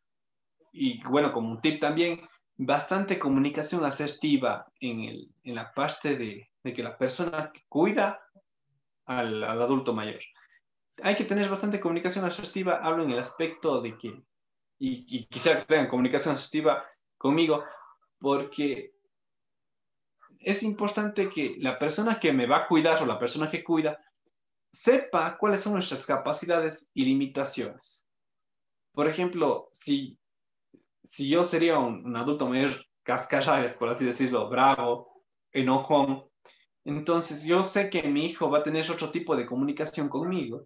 y 0.72 1.04
bueno, 1.04 1.32
como 1.32 1.52
un 1.52 1.62
tip 1.62 1.80
también, 1.80 2.22
bastante 2.58 3.20
comunicación 3.20 3.86
asertiva 3.86 4.66
en, 4.80 5.02
el, 5.02 5.30
en 5.44 5.56
la 5.56 5.72
parte 5.72 6.16
de, 6.16 6.50
de, 6.64 6.74
que 6.74 6.84
la 6.84 6.98
persona 6.98 7.52
cuida 7.68 8.22
al, 9.06 9.44
al, 9.44 9.62
adulto 9.62 9.94
mayor. 9.94 10.22
Hay 11.04 11.16
que 11.16 11.26
tener 11.26 11.50
bastante 11.50 11.80
comunicación 11.80 12.26
asertiva, 12.26 12.80
hablo 12.84 13.04
en 13.04 13.12
el 13.12 13.20
aspecto 13.20 13.82
de 13.82 13.98
que, 13.98 14.24
y, 14.80 15.06
y 15.08 15.26
que 15.26 15.40
tengan 15.66 15.88
comunicación 15.88 16.36
asertiva 16.36 16.86
conmigo, 17.18 17.64
porque 18.20 18.94
es 20.40 20.64
importante 20.64 21.30
que 21.30 21.56
la 21.60 21.78
persona 21.78 22.20
que 22.20 22.34
me 22.34 22.48
va 22.48 22.58
a 22.58 22.68
cuidar 22.68 23.02
o 23.02 23.06
la 23.06 23.20
persona 23.20 23.50
que 23.50 23.64
cuida 23.64 24.00
sepa 24.72 25.38
cuáles 25.38 25.62
son 25.62 25.74
nuestras 25.74 26.06
capacidades 26.06 26.90
y 26.94 27.06
limitaciones. 27.06 28.06
Por 28.94 29.08
ejemplo, 29.08 29.70
si, 29.72 30.18
si 31.04 31.30
yo 31.30 31.44
sería 31.44 31.78
un, 31.78 32.16
adulto 32.16 32.48
mayor 32.48 32.72
cascarrabias, 33.04 33.74
por 33.74 33.90
así 33.90 34.06
decirlo, 34.06 34.50
bravo, 34.50 35.24
enojón, 35.52 36.26
entonces 36.86 37.44
yo 37.44 37.64
sé 37.64 37.90
que 37.90 38.04
mi 38.04 38.26
hijo 38.26 38.50
va 38.50 38.60
a 38.60 38.64
tener 38.64 38.90
otro 38.90 39.12
tipo 39.12 39.36
de 39.36 39.46
comunicación 39.46 40.10
conmigo 40.10 40.66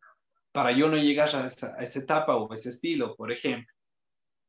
para 0.51 0.71
yo 0.71 0.87
no 0.87 0.95
llegar 0.95 1.29
a 1.35 1.45
esa, 1.45 1.99
etapa 1.99 2.37
o 2.37 2.53
ese 2.53 2.69
estilo, 2.69 3.15
por 3.15 3.31
ejemplo. 3.31 3.73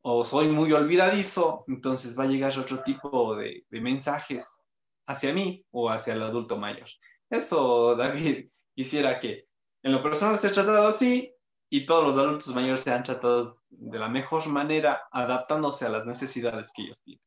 O 0.03 0.25
soy 0.25 0.47
muy 0.47 0.73
olvidadizo, 0.73 1.65
entonces 1.67 2.17
va 2.17 2.25
a 2.25 2.29
llegar 2.29 2.57
otro 2.57 2.83
tipo 2.85 3.35
de, 3.35 3.65
mensajes 3.71 4.61
hacia 5.09 5.33
mí 5.33 5.65
o 5.73 5.91
hacia 5.91 6.15
el 6.15 6.23
adulto 6.23 6.57
mayor. 6.57 6.89
Eso, 7.29 7.97
David, 7.97 8.49
quisiera 8.77 9.19
que 9.19 9.47
en 9.83 9.93
lo 9.93 10.03
personal 10.03 10.39
se 10.39 10.47
ha 10.47 10.53
tratado 10.53 10.87
así 10.87 11.33
y 11.69 11.87
todos 11.87 12.05
los 12.05 12.25
adultos 12.25 12.55
mayores 12.55 12.83
sean 12.83 13.03
tratados 13.03 13.59
de 13.69 13.99
la 13.99 14.09
mejor 14.09 14.47
manera, 14.49 15.03
adaptándose 15.11 15.87
a 15.87 15.89
las 15.89 16.07
necesidades 16.07 16.73
que 16.73 16.83
ellos 16.83 17.03
tienen. 17.03 17.23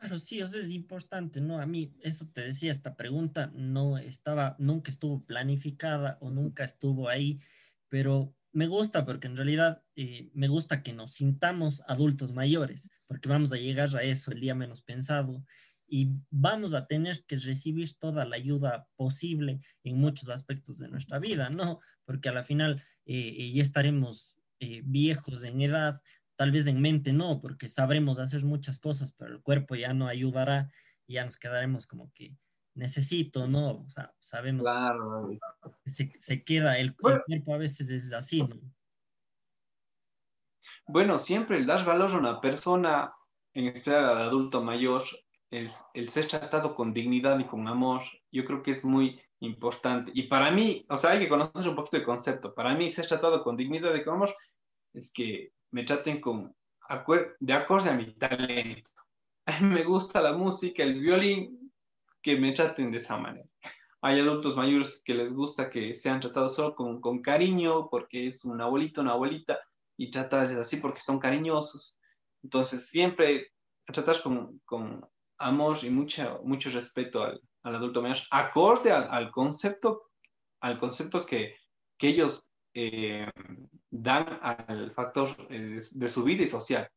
Claro, 0.00 0.18
sí, 0.18 0.40
eso 0.40 0.58
es 0.58 0.70
importante, 0.70 1.42
¿no? 1.42 1.60
A 1.60 1.66
mí, 1.66 1.94
eso 2.00 2.26
te 2.32 2.40
decía, 2.40 2.72
esta 2.72 2.96
pregunta 2.96 3.52
no 3.54 3.98
estaba, 3.98 4.56
nunca 4.58 4.90
estuvo 4.90 5.26
planificada 5.26 6.16
o 6.22 6.30
nunca 6.30 6.64
estuvo 6.64 7.10
ahí, 7.10 7.38
pero 7.90 8.34
me 8.52 8.66
gusta 8.66 9.04
porque 9.04 9.26
en 9.26 9.36
realidad 9.36 9.82
eh, 9.96 10.30
me 10.32 10.48
gusta 10.48 10.82
que 10.82 10.94
nos 10.94 11.12
sintamos 11.12 11.82
adultos 11.86 12.32
mayores, 12.32 12.90
porque 13.06 13.28
vamos 13.28 13.52
a 13.52 13.56
llegar 13.56 13.94
a 13.94 14.02
eso 14.02 14.32
el 14.32 14.40
día 14.40 14.54
menos 14.54 14.80
pensado 14.80 15.44
y 15.86 16.08
vamos 16.30 16.72
a 16.72 16.86
tener 16.86 17.24
que 17.26 17.36
recibir 17.36 17.92
toda 17.98 18.24
la 18.24 18.36
ayuda 18.36 18.88
posible 18.96 19.60
en 19.84 19.98
muchos 19.98 20.30
aspectos 20.30 20.78
de 20.78 20.88
nuestra 20.88 21.18
vida, 21.18 21.50
¿no? 21.50 21.80
Porque 22.06 22.30
a 22.30 22.32
la 22.32 22.42
final 22.42 22.82
eh, 23.04 23.34
eh, 23.38 23.52
ya 23.52 23.60
estaremos 23.60 24.34
eh, 24.60 24.82
viejos 24.84 25.42
en 25.44 25.60
edad, 25.60 26.00
tal 26.40 26.52
vez 26.52 26.66
en 26.68 26.80
mente 26.80 27.12
no, 27.12 27.38
porque 27.38 27.68
sabremos 27.68 28.18
hacer 28.18 28.42
muchas 28.44 28.80
cosas, 28.80 29.12
pero 29.12 29.34
el 29.34 29.42
cuerpo 29.42 29.74
ya 29.74 29.92
no 29.92 30.06
ayudará 30.06 30.72
y 31.06 31.16
ya 31.16 31.24
nos 31.26 31.36
quedaremos 31.36 31.86
como 31.86 32.10
que 32.14 32.34
necesito, 32.74 33.46
¿no? 33.46 33.82
O 33.82 33.90
sea, 33.90 34.14
sabemos 34.20 34.66
claro. 34.66 35.28
que 35.84 35.90
se, 35.90 36.10
se 36.18 36.42
queda, 36.42 36.78
el, 36.78 36.86
el, 36.86 36.96
cuerpo 36.96 37.54
a 37.54 37.58
veces 37.58 37.90
es 37.90 38.10
así, 38.14 38.40
¿no? 38.40 38.58
Bueno, 40.86 41.18
siempre 41.18 41.58
el 41.58 41.66
dar 41.66 41.84
valor 41.84 42.10
a 42.12 42.16
una 42.18 42.40
persona, 42.40 43.12
en 43.52 43.66
especial 43.66 44.02
al 44.02 44.22
adulto 44.22 44.62
mayor, 44.62 45.04
el, 45.50 46.08
ser 46.08 46.26
tratado 46.26 46.74
con 46.74 46.94
dignidad 46.94 47.38
y 47.38 47.44
con 47.44 47.68
amor, 47.68 48.00
yo 48.32 48.46
creo 48.46 48.62
que 48.62 48.70
es 48.70 48.82
muy 48.82 49.20
importante. 49.40 50.10
Y 50.14 50.22
para 50.22 50.50
mí, 50.50 50.86
o 50.88 50.96
sea, 50.96 51.10
hay 51.10 51.18
que 51.18 51.28
conocer 51.28 51.68
un 51.68 51.76
poquito 51.76 51.98
el 51.98 52.04
concepto. 52.04 52.54
Para 52.54 52.74
mí, 52.74 52.88
ser 52.88 53.04
tratado 53.04 53.44
con 53.44 53.58
dignidad 53.58 53.94
y 53.94 54.02
con 54.02 54.14
amor 54.14 54.30
es 54.94 55.12
que 55.12 55.52
me 55.70 55.84
traten 55.84 56.20
con, 56.20 56.54
de 57.40 57.52
acorde 57.52 57.90
a 57.90 57.94
mi 57.94 58.12
talento. 58.14 58.90
Me 59.62 59.84
gusta 59.84 60.20
la 60.20 60.32
música, 60.32 60.82
el 60.82 61.00
violín, 61.00 61.72
que 62.22 62.36
me 62.36 62.52
traten 62.52 62.90
de 62.90 62.98
esa 62.98 63.16
manera. 63.16 63.48
Hay 64.02 64.20
adultos 64.20 64.56
mayores 64.56 65.02
que 65.04 65.14
les 65.14 65.32
gusta 65.32 65.70
que 65.70 65.94
sean 65.94 66.20
tratados 66.20 66.54
solo 66.54 66.74
con, 66.74 67.00
con 67.00 67.20
cariño, 67.20 67.88
porque 67.90 68.26
es 68.26 68.44
un 68.44 68.60
abuelito, 68.60 69.00
una 69.00 69.12
abuelita, 69.12 69.58
y 69.96 70.10
tratarles 70.10 70.56
así 70.56 70.76
porque 70.76 71.00
son 71.00 71.18
cariñosos. 71.18 71.98
Entonces, 72.42 72.88
siempre 72.88 73.52
tratar 73.86 74.22
con, 74.22 74.60
con 74.64 75.06
amor 75.38 75.78
y 75.82 75.90
mucho, 75.90 76.40
mucho 76.44 76.70
respeto 76.70 77.22
al, 77.22 77.40
al 77.62 77.74
adulto 77.74 78.02
mayor, 78.02 78.18
acorde 78.30 78.92
al, 78.92 79.08
al, 79.10 79.30
concepto, 79.30 80.10
al 80.60 80.78
concepto 80.78 81.26
que, 81.26 81.56
que 81.98 82.08
ellos 82.08 82.49
eh, 82.74 83.28
dan 83.90 84.38
al 84.42 84.92
factor 84.92 85.30
eh, 85.50 85.80
de 85.90 86.08
su 86.08 86.22
vida 86.24 86.44
y 86.44 86.46
social. 86.46 86.88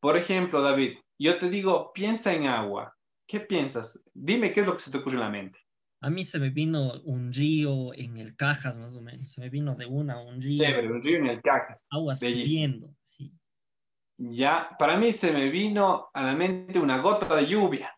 Por 0.00 0.16
ejemplo, 0.16 0.62
David, 0.62 0.98
yo 1.18 1.38
te 1.38 1.50
digo, 1.50 1.92
piensa 1.92 2.32
en 2.34 2.46
agua. 2.46 2.94
¿Qué 3.26 3.40
piensas? 3.40 4.02
Dime 4.14 4.52
qué 4.52 4.60
es 4.60 4.66
lo 4.66 4.74
que 4.74 4.80
se 4.80 4.90
te 4.90 4.98
ocurre 4.98 5.16
en 5.16 5.20
la 5.20 5.30
mente. 5.30 5.58
A 6.00 6.10
mí 6.10 6.22
se 6.22 6.38
me 6.38 6.50
vino 6.50 7.00
un 7.04 7.32
río 7.32 7.92
en 7.92 8.18
el 8.18 8.36
Cajas, 8.36 8.78
más 8.78 8.94
o 8.94 9.02
menos. 9.02 9.32
Se 9.32 9.40
me 9.40 9.50
vino 9.50 9.74
de 9.74 9.86
una, 9.86 10.20
un 10.20 10.40
río. 10.40 10.64
Chévere, 10.64 10.92
un 10.92 11.02
río 11.02 11.18
en 11.18 11.26
el 11.26 11.42
Cajas. 11.42 11.86
Agua 11.90 12.14
subiendo, 12.14 12.94
sí. 13.02 13.32
Ya, 14.16 14.70
para 14.78 14.96
mí 14.96 15.12
se 15.12 15.32
me 15.32 15.48
vino 15.50 16.08
a 16.12 16.22
la 16.22 16.34
mente 16.34 16.78
una 16.78 16.98
gota 16.98 17.34
de 17.36 17.46
lluvia. 17.46 17.94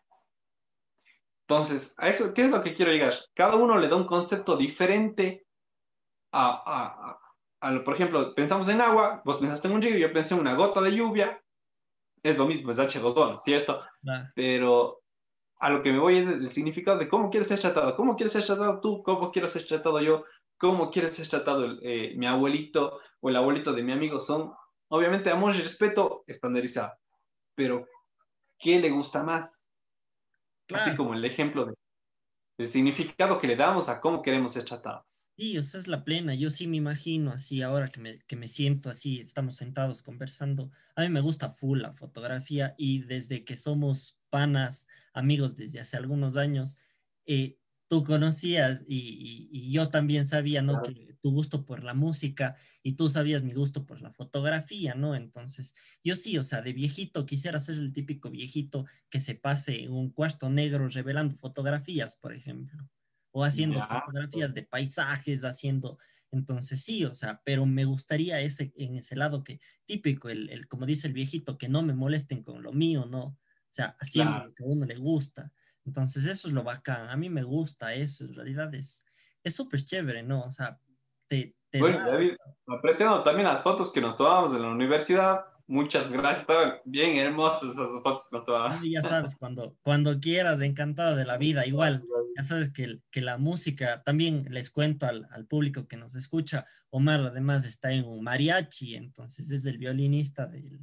Entonces, 1.47 1.93
a 1.97 2.09
eso, 2.09 2.33
¿qué 2.33 2.45
es 2.45 2.51
lo 2.51 2.63
que 2.63 2.73
quiero 2.73 2.91
llegar? 2.91 3.13
Cada 3.33 3.55
uno 3.55 3.77
le 3.77 3.87
da 3.87 3.95
un 3.95 4.05
concepto 4.05 4.55
diferente 4.55 5.45
a, 6.31 7.17
por 7.83 7.93
ejemplo, 7.93 8.33
pensamos 8.33 8.67
en 8.69 8.81
agua, 8.81 9.21
vos 9.25 9.37
pensaste 9.37 9.67
en 9.67 9.75
un 9.75 9.81
río, 9.81 9.97
yo 9.97 10.11
pensé 10.13 10.33
en 10.33 10.41
una 10.41 10.55
gota 10.55 10.81
de 10.81 10.95
lluvia, 10.95 11.41
es 12.23 12.37
lo 12.37 12.45
mismo, 12.45 12.71
es 12.71 12.79
H2O, 12.79 13.37
¿cierto? 13.37 13.81
Pero 14.35 15.01
a 15.59 15.69
lo 15.69 15.83
que 15.83 15.91
me 15.91 15.99
voy 15.99 16.17
es 16.17 16.27
el 16.27 16.49
significado 16.49 16.97
de 16.97 17.07
cómo 17.07 17.29
quieres 17.29 17.49
ser 17.49 17.59
tratado, 17.59 17.95
cómo 17.95 18.15
quieres 18.15 18.33
ser 18.33 18.43
tratado 18.43 18.79
tú, 18.79 19.03
cómo 19.03 19.31
quiero 19.31 19.47
ser 19.47 19.65
tratado 19.65 19.99
yo, 20.01 20.25
cómo 20.57 20.89
quieres 20.89 21.15
ser 21.15 21.27
tratado 21.27 21.77
eh, 21.81 22.13
mi 22.15 22.25
abuelito 22.25 22.99
o 23.19 23.29
el 23.29 23.35
abuelito 23.35 23.73
de 23.73 23.83
mi 23.83 23.91
amigo, 23.91 24.19
son 24.19 24.53
obviamente 24.89 25.29
amor 25.29 25.53
y 25.55 25.61
respeto 25.61 26.23
estandarizado, 26.27 26.93
pero 27.55 27.87
¿qué 28.57 28.79
le 28.79 28.89
gusta 28.89 29.23
más? 29.23 29.69
Así 30.73 30.95
como 30.95 31.13
el 31.13 31.25
ejemplo 31.25 31.65
de 31.65 31.73
el 32.57 32.67
significado 32.67 33.39
que 33.39 33.47
le 33.47 33.55
damos 33.55 33.89
a 33.89 33.99
cómo 33.99 34.21
queremos 34.21 34.53
ser 34.53 34.63
tratados. 34.63 35.29
Sí, 35.35 35.57
o 35.57 35.63
sea, 35.63 35.79
es 35.79 35.87
la 35.87 36.03
plena. 36.03 36.35
Yo 36.35 36.49
sí 36.49 36.67
me 36.67 36.77
imagino 36.77 37.31
así, 37.31 37.61
ahora 37.61 37.87
que 37.87 37.99
me, 37.99 38.19
que 38.19 38.35
me 38.35 38.47
siento 38.47 38.89
así, 38.89 39.19
estamos 39.19 39.55
sentados 39.55 40.03
conversando. 40.03 40.69
A 40.95 41.01
mí 41.01 41.09
me 41.09 41.21
gusta 41.21 41.49
full 41.49 41.81
la 41.81 41.93
fotografía 41.93 42.75
y 42.77 42.99
desde 42.99 43.43
que 43.43 43.55
somos 43.55 44.17
panas, 44.29 44.87
amigos 45.13 45.55
desde 45.55 45.79
hace 45.79 45.97
algunos 45.97 46.37
años, 46.37 46.77
eh, 47.25 47.57
tú 47.91 48.05
conocías 48.05 48.85
y, 48.87 49.69
yo 49.69 49.89
también 49.89 50.25
sabía, 50.25 50.61
¿no? 50.61 50.81
Que 50.81 51.17
tu 51.21 51.29
gusto 51.29 51.65
por 51.65 51.83
la 51.83 51.93
música 51.93 52.55
y 52.81 52.93
tú 52.93 53.09
sabías 53.09 53.43
mi 53.43 53.51
gusto 53.53 53.85
por 53.85 53.99
la 53.99 54.13
fotografía, 54.13 54.95
¿no? 54.95 55.13
Entonces, 55.13 55.75
yo 56.01 56.15
sí, 56.15 56.37
o 56.37 56.43
sea, 56.45 56.61
de 56.61 56.71
viejito 56.71 57.25
quisiera 57.25 57.59
ser 57.59 57.75
el 57.75 57.91
típico 57.91 58.29
viejito 58.29 58.85
que 59.09 59.19
se 59.19 59.35
pase 59.35 59.83
en 59.83 59.91
un 59.91 60.09
cuarto 60.09 60.49
negro 60.49 60.87
revelando 60.87 61.35
fotografías, 61.35 62.15
por 62.15 62.33
ejemplo, 62.33 62.89
o 63.31 63.43
haciendo 63.43 63.83
fotografías 63.83 64.53
de 64.53 64.63
paisajes, 64.63 65.43
haciendo... 65.43 65.99
Entonces 66.31 66.81
sí, 66.81 67.03
o 67.03 67.13
sea, 67.13 67.41
pero 67.43 67.65
me 67.65 67.83
gustaría 67.83 68.39
ese, 68.39 68.71
en 68.77 68.95
ese 68.95 69.17
lado 69.17 69.43
que 69.43 69.59
típico, 69.83 70.29
el, 70.29 70.49
el 70.49 70.69
como 70.69 70.85
dice 70.85 71.07
el 71.07 71.13
viejito, 71.13 71.57
que 71.57 71.67
no 71.67 71.81
me 71.81 71.93
molesten 71.93 72.41
con 72.41 72.63
lo 72.63 72.71
mío, 72.71 73.05
¿no? 73.05 73.23
O 73.25 73.37
sea, 73.69 73.97
haciendo 73.99 74.45
lo 74.45 74.53
que 74.53 74.63
a 74.63 74.67
uno 74.67 74.85
le 74.85 74.95
gusta. 74.95 75.51
Entonces, 75.85 76.25
eso 76.25 76.47
es 76.47 76.53
lo 76.53 76.63
bacán. 76.63 77.09
A 77.09 77.17
mí 77.17 77.29
me 77.29 77.43
gusta 77.43 77.93
eso. 77.93 78.25
En 78.25 78.35
realidad 78.35 78.73
es 78.73 79.05
súper 79.45 79.83
chévere, 79.83 80.23
¿no? 80.23 80.43
O 80.43 80.51
sea, 80.51 80.79
te... 81.27 81.55
te 81.69 81.79
bueno, 81.79 82.05
David, 82.05 82.33
apreciando 82.67 83.23
también 83.23 83.47
las 83.47 83.63
fotos 83.63 83.91
que 83.91 84.01
nos 84.01 84.15
tomamos 84.15 84.55
en 84.55 84.61
la 84.61 84.69
universidad. 84.69 85.45
Muchas 85.67 86.11
gracias. 86.11 86.41
Estaban 86.41 86.73
bien 86.83 87.17
hermosas 87.17 87.63
esas 87.71 87.89
fotos 88.03 88.27
que 88.29 88.37
nos 88.37 88.45
tomamos. 88.45 88.81
Ya 88.83 89.01
sabes, 89.01 89.35
cuando, 89.35 89.77
cuando 89.81 90.19
quieras, 90.19 90.61
encantado 90.61 91.15
de 91.15 91.25
la 91.25 91.37
vida. 91.37 91.65
Igual, 91.65 92.03
ya 92.35 92.43
sabes 92.43 92.69
que, 92.71 92.99
que 93.09 93.21
la 93.21 93.37
música, 93.37 94.03
también 94.03 94.47
les 94.49 94.69
cuento 94.69 95.05
al, 95.05 95.27
al, 95.31 95.45
público 95.45 95.87
que 95.87 95.97
nos 95.97 96.15
escucha, 96.15 96.65
Omar 96.89 97.21
además 97.21 97.65
está 97.65 97.91
en 97.91 98.05
un 98.05 98.21
mariachi, 98.21 98.95
entonces 98.95 99.49
es 99.51 99.65
el 99.65 99.77
violinista 99.77 100.45
del, 100.45 100.81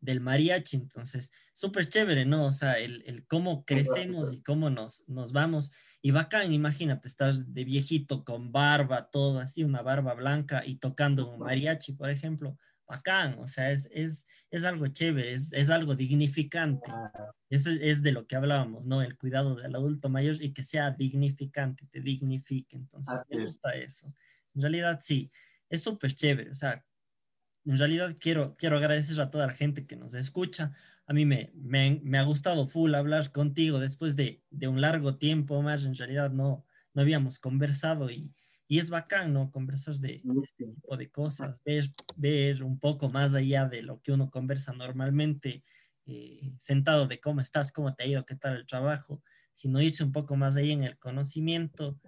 del 0.00 0.20
mariachi. 0.20 0.76
Entonces, 0.76 1.32
súper 1.52 1.88
chévere, 1.88 2.24
¿no? 2.24 2.46
O 2.46 2.52
sea, 2.52 2.74
el, 2.74 3.02
el, 3.06 3.26
cómo 3.26 3.64
crecemos 3.64 4.32
y 4.32 4.42
cómo 4.42 4.70
nos, 4.70 5.04
nos 5.08 5.32
vamos. 5.32 5.70
Y 6.02 6.10
bacán, 6.10 6.52
imagínate, 6.52 7.08
estás 7.08 7.52
de 7.52 7.64
viejito 7.64 8.24
con 8.24 8.52
barba, 8.52 9.10
todo 9.10 9.38
así, 9.38 9.64
una 9.64 9.82
barba 9.82 10.14
blanca 10.14 10.62
y 10.64 10.76
tocando 10.76 11.28
un 11.28 11.40
mariachi, 11.40 11.92
por 11.92 12.10
ejemplo. 12.10 12.56
Bacán, 12.88 13.36
o 13.40 13.48
sea, 13.48 13.72
es, 13.72 13.88
es, 13.92 14.28
es 14.48 14.64
algo 14.64 14.86
chévere, 14.86 15.32
es, 15.32 15.52
es 15.52 15.70
algo 15.70 15.96
dignificante. 15.96 16.88
Eso 17.50 17.70
es 17.70 18.00
de 18.00 18.12
lo 18.12 18.28
que 18.28 18.36
hablábamos, 18.36 18.86
¿no? 18.86 19.02
El 19.02 19.16
cuidado 19.18 19.56
del 19.56 19.74
adulto 19.74 20.08
mayor 20.08 20.40
y 20.40 20.52
que 20.52 20.62
sea 20.62 20.92
dignificante, 20.92 21.84
te 21.90 22.00
dignifique. 22.00 22.76
Entonces, 22.76 23.24
me 23.28 23.44
gusta 23.44 23.74
eso. 23.74 24.14
En 24.54 24.62
realidad, 24.62 25.00
sí, 25.02 25.32
es 25.68 25.82
súper 25.82 26.14
chévere. 26.14 26.50
O 26.50 26.54
sea, 26.54 26.84
en 27.66 27.78
realidad 27.78 28.14
quiero, 28.18 28.56
quiero 28.56 28.76
agradecer 28.76 29.20
a 29.20 29.30
toda 29.30 29.46
la 29.46 29.52
gente 29.52 29.86
que 29.86 29.96
nos 29.96 30.14
escucha. 30.14 30.72
A 31.06 31.12
mí 31.12 31.24
me, 31.24 31.52
me, 31.54 32.18
ha 32.18 32.22
gustado 32.22 32.66
full 32.66 32.94
hablar 32.94 33.32
contigo 33.32 33.80
después 33.80 34.16
de, 34.16 34.42
de, 34.50 34.68
un 34.68 34.80
largo 34.80 35.16
tiempo 35.16 35.60
más. 35.62 35.84
En 35.84 35.94
realidad 35.94 36.30
no, 36.30 36.64
no 36.94 37.02
habíamos 37.02 37.38
conversado 37.38 38.10
y, 38.10 38.32
y 38.68 38.78
es 38.78 38.90
bacán, 38.90 39.32
¿no? 39.32 39.50
Conversar 39.50 39.96
de, 39.96 40.22
este 40.42 40.66
tipo 40.66 40.96
de 40.96 41.10
cosas, 41.10 41.62
ver, 41.64 41.90
ver 42.16 42.62
un 42.62 42.78
poco 42.78 43.08
más 43.08 43.34
allá 43.34 43.66
de 43.66 43.82
lo 43.82 44.00
que 44.00 44.12
uno 44.12 44.30
conversa 44.30 44.72
normalmente, 44.72 45.64
eh, 46.06 46.52
sentado 46.58 47.06
de 47.06 47.20
cómo 47.20 47.40
estás, 47.40 47.72
cómo 47.72 47.94
te 47.94 48.04
ha 48.04 48.06
ido, 48.06 48.26
qué 48.26 48.36
tal 48.36 48.56
el 48.56 48.66
trabajo, 48.66 49.22
sino 49.52 49.80
irse 49.80 50.04
un 50.04 50.12
poco 50.12 50.36
más 50.36 50.56
allá 50.56 50.72
en 50.72 50.84
el 50.84 50.98
conocimiento 50.98 51.98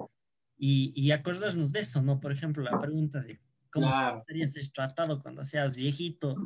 y, 0.57 0.93
y 0.95 1.11
acordarnos 1.13 1.73
de 1.73 1.81
eso, 1.81 2.03
¿no? 2.03 2.21
Por 2.21 2.33
ejemplo, 2.33 2.63
la 2.63 2.81
pregunta 2.81 3.21
de 3.21 3.41
cómo 3.71 3.89
claro. 3.89 4.25
ser 4.47 4.69
tratado 4.73 5.21
cuando 5.21 5.45
seas 5.45 5.77
viejito, 5.77 6.37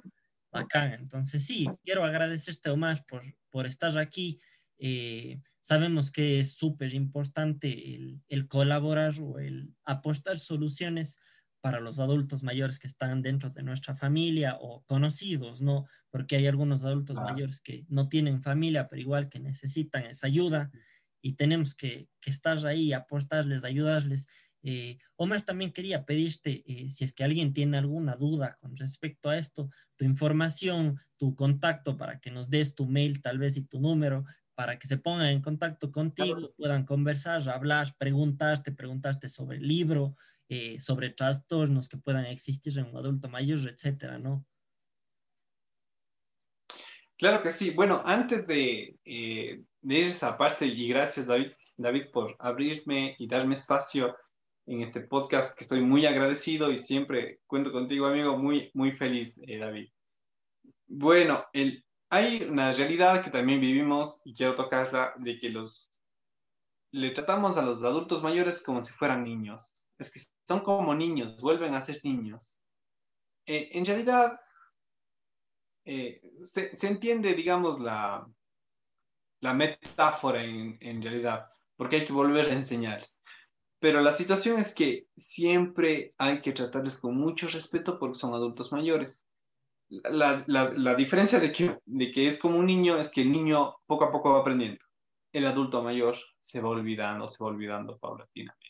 bacán. 0.51 0.93
Entonces, 0.93 1.45
sí, 1.45 1.69
quiero 1.83 2.05
agradecerte, 2.05 2.71
Omar, 2.71 3.05
por, 3.07 3.23
por 3.51 3.67
estar 3.67 3.97
aquí. 3.99 4.41
Eh, 4.79 5.41
sabemos 5.61 6.11
que 6.11 6.41
es 6.41 6.55
súper 6.55 6.95
importante 6.95 7.95
el, 7.95 8.21
el, 8.29 8.49
colaborar 8.49 9.15
o 9.21 9.39
el 9.39 9.75
apostar 9.85 10.39
soluciones 10.39 11.19
para 11.61 11.79
los 11.79 12.01
adultos 12.01 12.43
mayores 12.43 12.81
que 12.81 12.89
están 12.89 13.23
dentro 13.23 13.51
de 13.51 13.63
nuestra 13.63 13.95
familia 13.95 14.57
o 14.61 14.83
conocidos, 14.85 15.63
¿no? 15.63 15.87
Porque 16.11 16.35
hay 16.37 16.49
algunos 16.49 16.85
adultos 16.85 17.17
mayores 17.17 17.61
que 17.61 17.87
no 17.89 18.09
tienen 18.09 18.43
familia, 18.43 18.89
pero 18.89 19.01
igual 19.01 19.29
que 19.29 19.39
necesitan 19.39 20.05
esa 20.07 20.27
ayuda 20.27 20.73
y 21.23 21.35
tenemos 21.35 21.77
que, 21.77 22.09
que 22.21 22.31
estar 22.31 22.67
ahí, 22.67 22.93
apostarles, 22.93 23.63
ayudarles 23.63 24.27
eh, 24.63 24.99
Omar, 25.17 25.43
también 25.43 25.73
quería 25.73 26.05
pedirte, 26.05 26.63
eh, 26.67 26.91
si 26.91 27.05
es 27.05 27.13
que 27.13 27.25
alguien 27.25 27.53
tiene 27.53 27.79
alguna 27.79 28.15
duda 28.15 28.57
con 28.61 28.77
respecto 28.77 29.29
a 29.29 29.37
esto, 29.37 29.71
tu 29.97 30.05
información, 30.05 31.01
tu 31.17 31.35
contacto 31.35 31.97
para 31.97 32.21
que 32.21 32.31
nos 32.31 32.49
des 32.49 32.75
tu 32.75 32.87
mail 32.87 33.21
tal 33.21 33.39
vez 33.39 33.57
y 33.57 33.65
tu 33.65 33.81
número 33.81 34.25
para 34.55 34.79
que 34.79 34.87
se 34.87 34.99
pongan 34.99 35.29
en 35.29 35.43
contacto 35.43 35.91
contigo, 35.91 36.37
puedan 36.57 36.85
conversar, 36.85 37.49
hablar, 37.49 37.97
preguntarte, 37.99 38.71
preguntarte 38.71 39.29
sobre 39.29 39.57
el 39.57 39.67
libro, 39.67 40.15
eh, 40.49 40.79
sobre 40.79 41.11
trastornos 41.11 41.89
que 41.89 41.97
puedan 41.97 42.27
existir 42.27 42.79
en 42.79 42.85
un 42.85 42.97
adulto 42.97 43.29
mayor, 43.29 43.67
etcétera, 43.69 44.19
¿no? 44.19 44.47
Claro 47.17 47.43
que 47.43 47.51
sí. 47.51 47.71
Bueno, 47.71 48.03
antes 48.05 48.47
de, 48.47 48.99
de 49.05 49.95
ir 49.95 50.05
a 50.05 50.09
esa 50.09 50.37
parte, 50.37 50.67
y 50.67 50.89
gracias 50.89 51.27
David, 51.27 51.53
David 51.77 52.11
por 52.13 52.37
abrirme 52.39 53.17
y 53.19 53.27
darme 53.27 53.55
espacio 53.55 54.15
en 54.67 54.83
este 54.83 55.01
podcast, 55.01 55.57
que 55.57 55.65
estoy 55.65 55.81
muy 55.81 56.07
agradecido 56.07 56.71
y 56.71 56.79
siempre 56.79 57.41
cuento 57.47 57.73
contigo, 57.73 58.07
amigo, 58.07 58.37
muy, 58.39 58.71
muy 58.75 58.93
feliz, 58.93 59.41
eh, 59.47 59.59
David. 59.59 59.89
Bueno, 60.87 61.45
hay 62.11 62.43
una 62.43 62.73
realidad 62.73 63.25
que 63.25 63.31
también 63.31 63.61
vivimos 63.61 64.21
y 64.25 64.35
quiero 64.35 64.55
tocarla, 64.55 65.15
de 65.19 65.39
que 65.39 65.49
los 65.49 65.91
le 66.93 67.11
tratamos 67.11 67.57
a 67.57 67.63
los 67.63 67.83
adultos 67.83 68.23
mayores 68.23 68.63
como 68.63 68.83
si 68.83 68.93
fueran 68.93 69.25
niños. 69.25 69.87
Es 69.99 70.13
que 70.13 70.21
son 70.47 70.61
como 70.61 70.95
niños, 70.95 71.41
vuelven 71.41 71.75
a 71.75 71.81
ser 71.81 71.97
niños. 72.05 72.61
Eh, 73.47 73.71
en 73.73 73.85
realidad, 73.85 74.39
eh, 75.85 76.21
se, 76.45 76.77
se, 76.77 76.87
entiende, 76.89 77.35
digamos, 77.35 77.81
la, 77.81 78.29
la 79.41 79.55
metáfora 79.55 80.45
en, 80.45 80.77
en 80.81 81.03
realidad, 81.03 81.49
porque 81.77 81.97
hay 81.97 82.05
que 82.05 82.13
volver 82.13 82.47
a 82.47 82.53
enseñarles. 82.53 83.22
Pero 83.83 84.01
la 84.01 84.13
situación 84.13 84.61
es 84.61 84.77
que 84.77 85.09
siempre 85.17 86.15
hay 86.17 86.41
que 86.41 86.53
tratarles 86.53 86.99
con 86.99 87.17
mucho 87.17 87.49
respeto 87.49 87.99
porque 87.99 88.15
son 88.15 88.33
adultos 88.33 88.71
mayores. 88.71 89.27
La, 89.89 90.41
la, 90.47 90.71
la 90.71 90.95
diferencia 90.95 91.41
de 91.41 91.51
que, 91.51 91.79
de 91.85 92.13
que 92.13 92.29
es 92.29 92.39
como 92.39 92.59
un 92.61 92.67
niño 92.67 92.97
es 92.97 93.11
que 93.11 93.23
el 93.23 93.33
niño 93.33 93.75
poco 93.87 94.05
a 94.05 94.13
poco 94.13 94.31
va 94.31 94.39
aprendiendo. 94.39 94.79
El 95.33 95.47
adulto 95.47 95.83
mayor 95.83 96.17
se 96.39 96.61
va 96.61 96.69
olvidando, 96.69 97.27
se 97.27 97.43
va 97.43 97.51
olvidando 97.51 97.99
paulatinamente. 97.99 98.69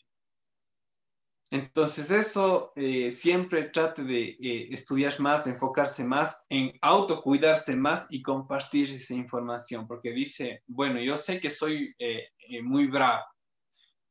Entonces 1.51 2.09
eso 2.09 2.73
eh, 2.75 3.11
siempre 3.11 3.65
trate 3.65 4.03
de 4.03 4.29
eh, 4.29 4.69
estudiar 4.71 5.13
más, 5.19 5.45
enfocarse 5.45 6.03
más 6.03 6.43
en 6.49 6.73
autocuidarse 6.81 7.75
más 7.75 8.07
y 8.09 8.23
compartir 8.23 8.91
esa 8.91 9.13
información, 9.13 9.87
porque 9.87 10.11
dice, 10.11 10.63
bueno, 10.65 10.99
yo 10.99 11.19
sé 11.19 11.39
que 11.39 11.51
soy 11.51 11.93
eh, 11.99 12.29
muy 12.63 12.87
bravo, 12.87 13.23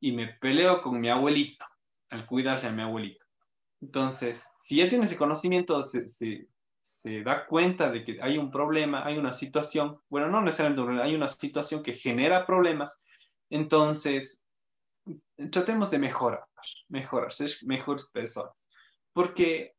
y 0.02 0.10
me 0.10 0.26
peleo 0.26 0.82
con 0.82 1.00
mi 1.00 1.08
abuelito 1.08 1.64
al 2.10 2.26
cuidarle 2.26 2.68
a 2.68 2.72
mi 2.72 2.82
abuelito. 2.82 3.24
Entonces, 3.80 4.48
si 4.58 4.76
ya 4.76 4.88
tiene 4.88 5.04
ese 5.04 5.16
conocimiento, 5.16 5.80
se, 5.80 6.08
se, 6.82 7.22
da 7.22 7.46
cuenta 7.46 7.90
de 7.90 8.04
que 8.04 8.18
hay 8.20 8.36
un 8.36 8.50
problema, 8.50 9.06
hay 9.06 9.16
una 9.16 9.32
situación, 9.32 10.00
bueno, 10.08 10.28
no 10.28 10.42
necesariamente 10.42 11.00
hay 11.02 11.14
una 11.14 11.28
situación 11.28 11.84
que 11.84 11.92
genera 11.92 12.44
problemas, 12.44 13.00
entonces 13.48 14.44
tratemos 15.52 15.88
de 15.90 16.00
mejorar, 16.00 16.44
mejorar, 16.88 17.32
ser 17.32 17.50
mejores 17.64 18.10
personas. 18.10 18.68
Porque, 19.12 19.76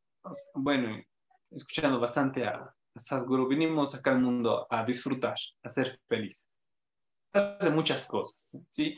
bueno, 0.54 1.02
escuchando 1.50 2.00
bastante 2.00 2.46
a, 2.46 2.74
Sadhguru, 2.96 3.48
vinimos 3.48 3.94
acá 3.94 4.12
al 4.12 4.20
mundo 4.20 4.68
a 4.70 4.84
disfrutar, 4.84 5.36
a 5.62 5.68
ser 5.68 6.00
felices. 6.08 6.46
Hacer 7.32 7.72
muchas 7.72 8.06
cosas, 8.06 8.56
¿sí? 8.70 8.96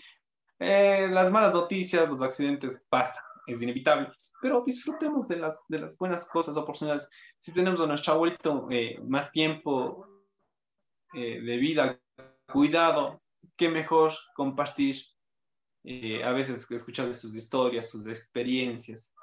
Eh, 0.59 1.09
las 1.11 1.31
malas 1.31 1.55
noticias, 1.55 2.09
los 2.09 2.23
accidentes 2.23 2.87
pasan, 2.89 3.25
es 3.47 3.61
inevitable, 3.63 4.09
pero 4.41 4.63
disfrutemos 4.65 5.29
de 5.29 5.37
las, 5.37 5.63
de 5.69 5.81
las 5.81 5.97
buenas 5.99 6.29
cosas, 6.29 6.57
oportunidades. 6.57 7.09
Si 7.39 7.53
tenemos 7.53 7.81
a 7.81 7.87
nuestro 7.87 8.15
abuelito 8.15 8.67
eh, 8.71 8.99
más 9.07 9.31
tiempo 9.33 10.07
eh, 11.15 11.41
de 11.41 11.57
vida, 11.59 12.01
cuidado, 12.53 13.23
qué 13.57 13.69
mejor 13.69 14.13
compartir, 14.35 14.97
a 16.25 16.33
veces 16.33 16.69
escuchar 16.69 17.15
sus 17.15 17.37
historias, 17.37 17.89
sus 17.89 18.05
experiencias. 18.09 19.15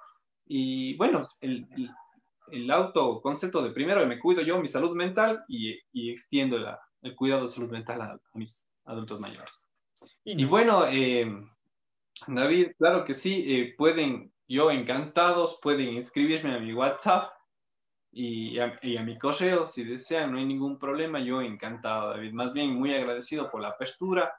Y 0.45 0.95
bueno, 0.95 1.21
el, 1.41 1.67
el, 1.75 1.89
el 2.51 2.71
autoconcepto 2.71 3.61
de 3.61 3.71
primero 3.71 4.05
me 4.05 4.19
cuido 4.19 4.41
yo, 4.41 4.59
mi 4.59 4.67
salud 4.67 4.95
mental, 4.95 5.43
y, 5.47 5.77
y 5.91 6.09
extiendo 6.09 6.57
la, 6.57 6.79
el 7.01 7.15
cuidado 7.15 7.43
de 7.43 7.47
salud 7.49 7.69
mental 7.69 8.01
a, 8.01 8.19
mis 8.33 8.65
adultos 8.85 9.19
mayores. 9.19 9.67
Y 10.23 10.45
bueno, 10.45 10.85
eh, 10.87 11.25
David, 12.27 12.71
claro 12.77 13.05
que 13.05 13.13
sí, 13.13 13.45
eh, 13.47 13.75
pueden, 13.77 14.31
yo 14.47 14.71
encantados, 14.71 15.59
pueden 15.61 15.89
inscribirme 15.89 16.55
a 16.55 16.59
mi 16.59 16.73
WhatsApp 16.73 17.31
y 18.11 18.59
a, 18.59 18.79
mi 19.03 19.17
correo 19.17 19.65
si 19.65 19.83
desean, 19.83 20.31
no 20.31 20.37
hay 20.37 20.45
ningún 20.45 20.77
problema, 20.77 21.19
yo 21.19 21.41
encantado, 21.41 22.11
David. 22.11 22.31
Más 22.33 22.53
bien 22.53 22.75
muy 22.75 22.93
agradecido 22.93 23.49
por 23.49 23.61
la 23.61 23.69
apertura 23.69 24.31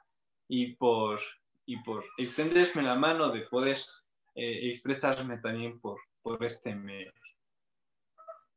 y 0.47 0.75
por, 0.75 1.19
y 1.65 1.77
por 1.83 2.05
extenderme 2.17 2.83
la 2.83 2.95
mano 2.95 3.29
de 3.29 3.41
poder 3.41 3.77
eh, 4.35 4.69
expresarme 4.69 5.37
también 5.39 5.79
por, 5.79 5.99
por 6.21 6.41
este 6.43 6.73
medio. 6.73 7.11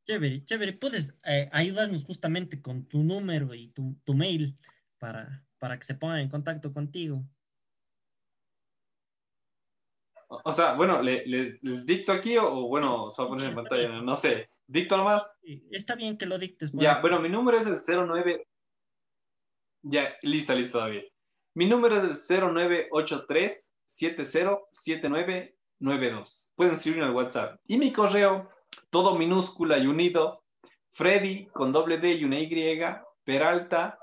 Chévere, 0.05 0.43
chévere. 0.45 0.73
Puedes 0.73 1.19
ayudarnos 1.51 2.05
justamente 2.05 2.61
con 2.61 2.85
tu 2.87 3.03
número 3.03 3.53
y 3.53 3.67
tu, 3.67 3.95
tu 4.03 4.15
mail 4.15 4.57
para, 4.97 5.45
para 5.59 5.77
que 5.77 5.85
se 5.85 5.93
pongan 5.95 6.19
en 6.19 6.29
contacto 6.29 6.71
contigo. 6.73 7.23
O 10.29 10.51
sea, 10.51 10.73
bueno, 10.73 11.01
les, 11.01 11.59
dicto 11.85 12.11
aquí 12.11 12.37
o, 12.37 12.67
bueno, 12.67 13.09
se 13.09 13.19
va 13.21 13.25
a 13.25 13.29
poner 13.29 13.47
en 13.47 13.55
pantalla, 13.55 14.01
no 14.01 14.15
sé. 14.15 14.47
¿Dicto 14.67 14.95
nomás? 14.95 15.35
Está 15.71 15.95
bien 15.95 16.15
que 16.17 16.27
lo 16.27 16.37
dictes. 16.37 16.71
Ya, 16.73 17.01
bueno, 17.01 17.19
mi 17.19 17.29
número 17.29 17.57
es 17.57 17.65
el 17.67 17.77
09. 18.07 18.47
Ya, 19.81 20.13
listo, 20.21 20.53
listo, 20.53 20.77
David. 20.77 21.01
Mi 21.55 21.65
número 21.65 21.97
es 21.97 22.29
el 22.29 22.39
0983 22.39 23.73
707992. 23.85 26.53
Pueden 26.55 26.73
escribirme 26.73 27.05
al 27.05 27.15
WhatsApp. 27.15 27.59
Y 27.65 27.79
mi 27.79 27.91
correo 27.91 28.51
todo 28.89 29.17
minúscula 29.17 29.77
y 29.77 29.87
unido, 29.87 30.43
Freddy 30.91 31.47
con 31.47 31.71
doble 31.71 31.97
D 31.97 32.13
y 32.13 32.23
una 32.23 32.39
Y, 32.39 32.49
Peralta, 33.23 33.98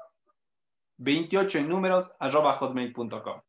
28 0.99 1.59
en 1.59 1.69
números, 1.69 2.13
arroba 2.19 2.55
hotmail.com. 2.55 3.41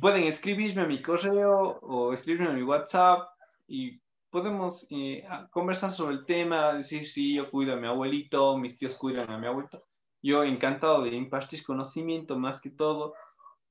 Pueden 0.00 0.24
escribirme 0.24 0.82
a 0.82 0.86
mi 0.86 1.00
correo 1.00 1.78
o 1.80 2.12
escribirme 2.12 2.50
a 2.50 2.52
mi 2.52 2.62
WhatsApp 2.62 3.28
y 3.66 4.00
podemos 4.30 4.86
eh, 4.90 5.24
conversar 5.50 5.92
sobre 5.92 6.16
el 6.16 6.26
tema, 6.26 6.74
decir 6.74 7.06
si 7.06 7.34
yo 7.34 7.50
cuido 7.50 7.74
a 7.74 7.76
mi 7.76 7.86
abuelito, 7.86 8.58
mis 8.58 8.76
tíos 8.76 8.98
cuidan 8.98 9.30
a 9.30 9.38
mi 9.38 9.46
abuelito. 9.46 9.86
Yo 10.22 10.42
encantado 10.42 11.02
de 11.02 11.14
impartir 11.14 11.64
conocimiento 11.64 12.38
más 12.38 12.60
que 12.60 12.70
todo 12.70 13.14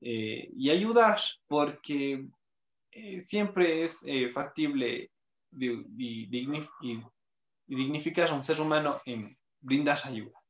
eh, 0.00 0.48
y 0.56 0.70
ayudar 0.70 1.20
porque 1.46 2.26
eh, 2.90 3.20
siempre 3.20 3.84
es 3.84 4.04
factible 4.32 5.10
y, 5.52 6.26
dignificar 7.66 8.30
a 8.30 8.34
un 8.34 8.42
ser 8.42 8.60
humano 8.60 9.00
en 9.04 9.36
brindar 9.60 9.98
ayuda, 10.04 10.42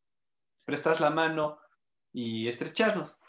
prestar 0.64 1.00
la 1.00 1.10
mano 1.10 1.58
y 2.14 2.48
estrecharnos. 2.48 3.20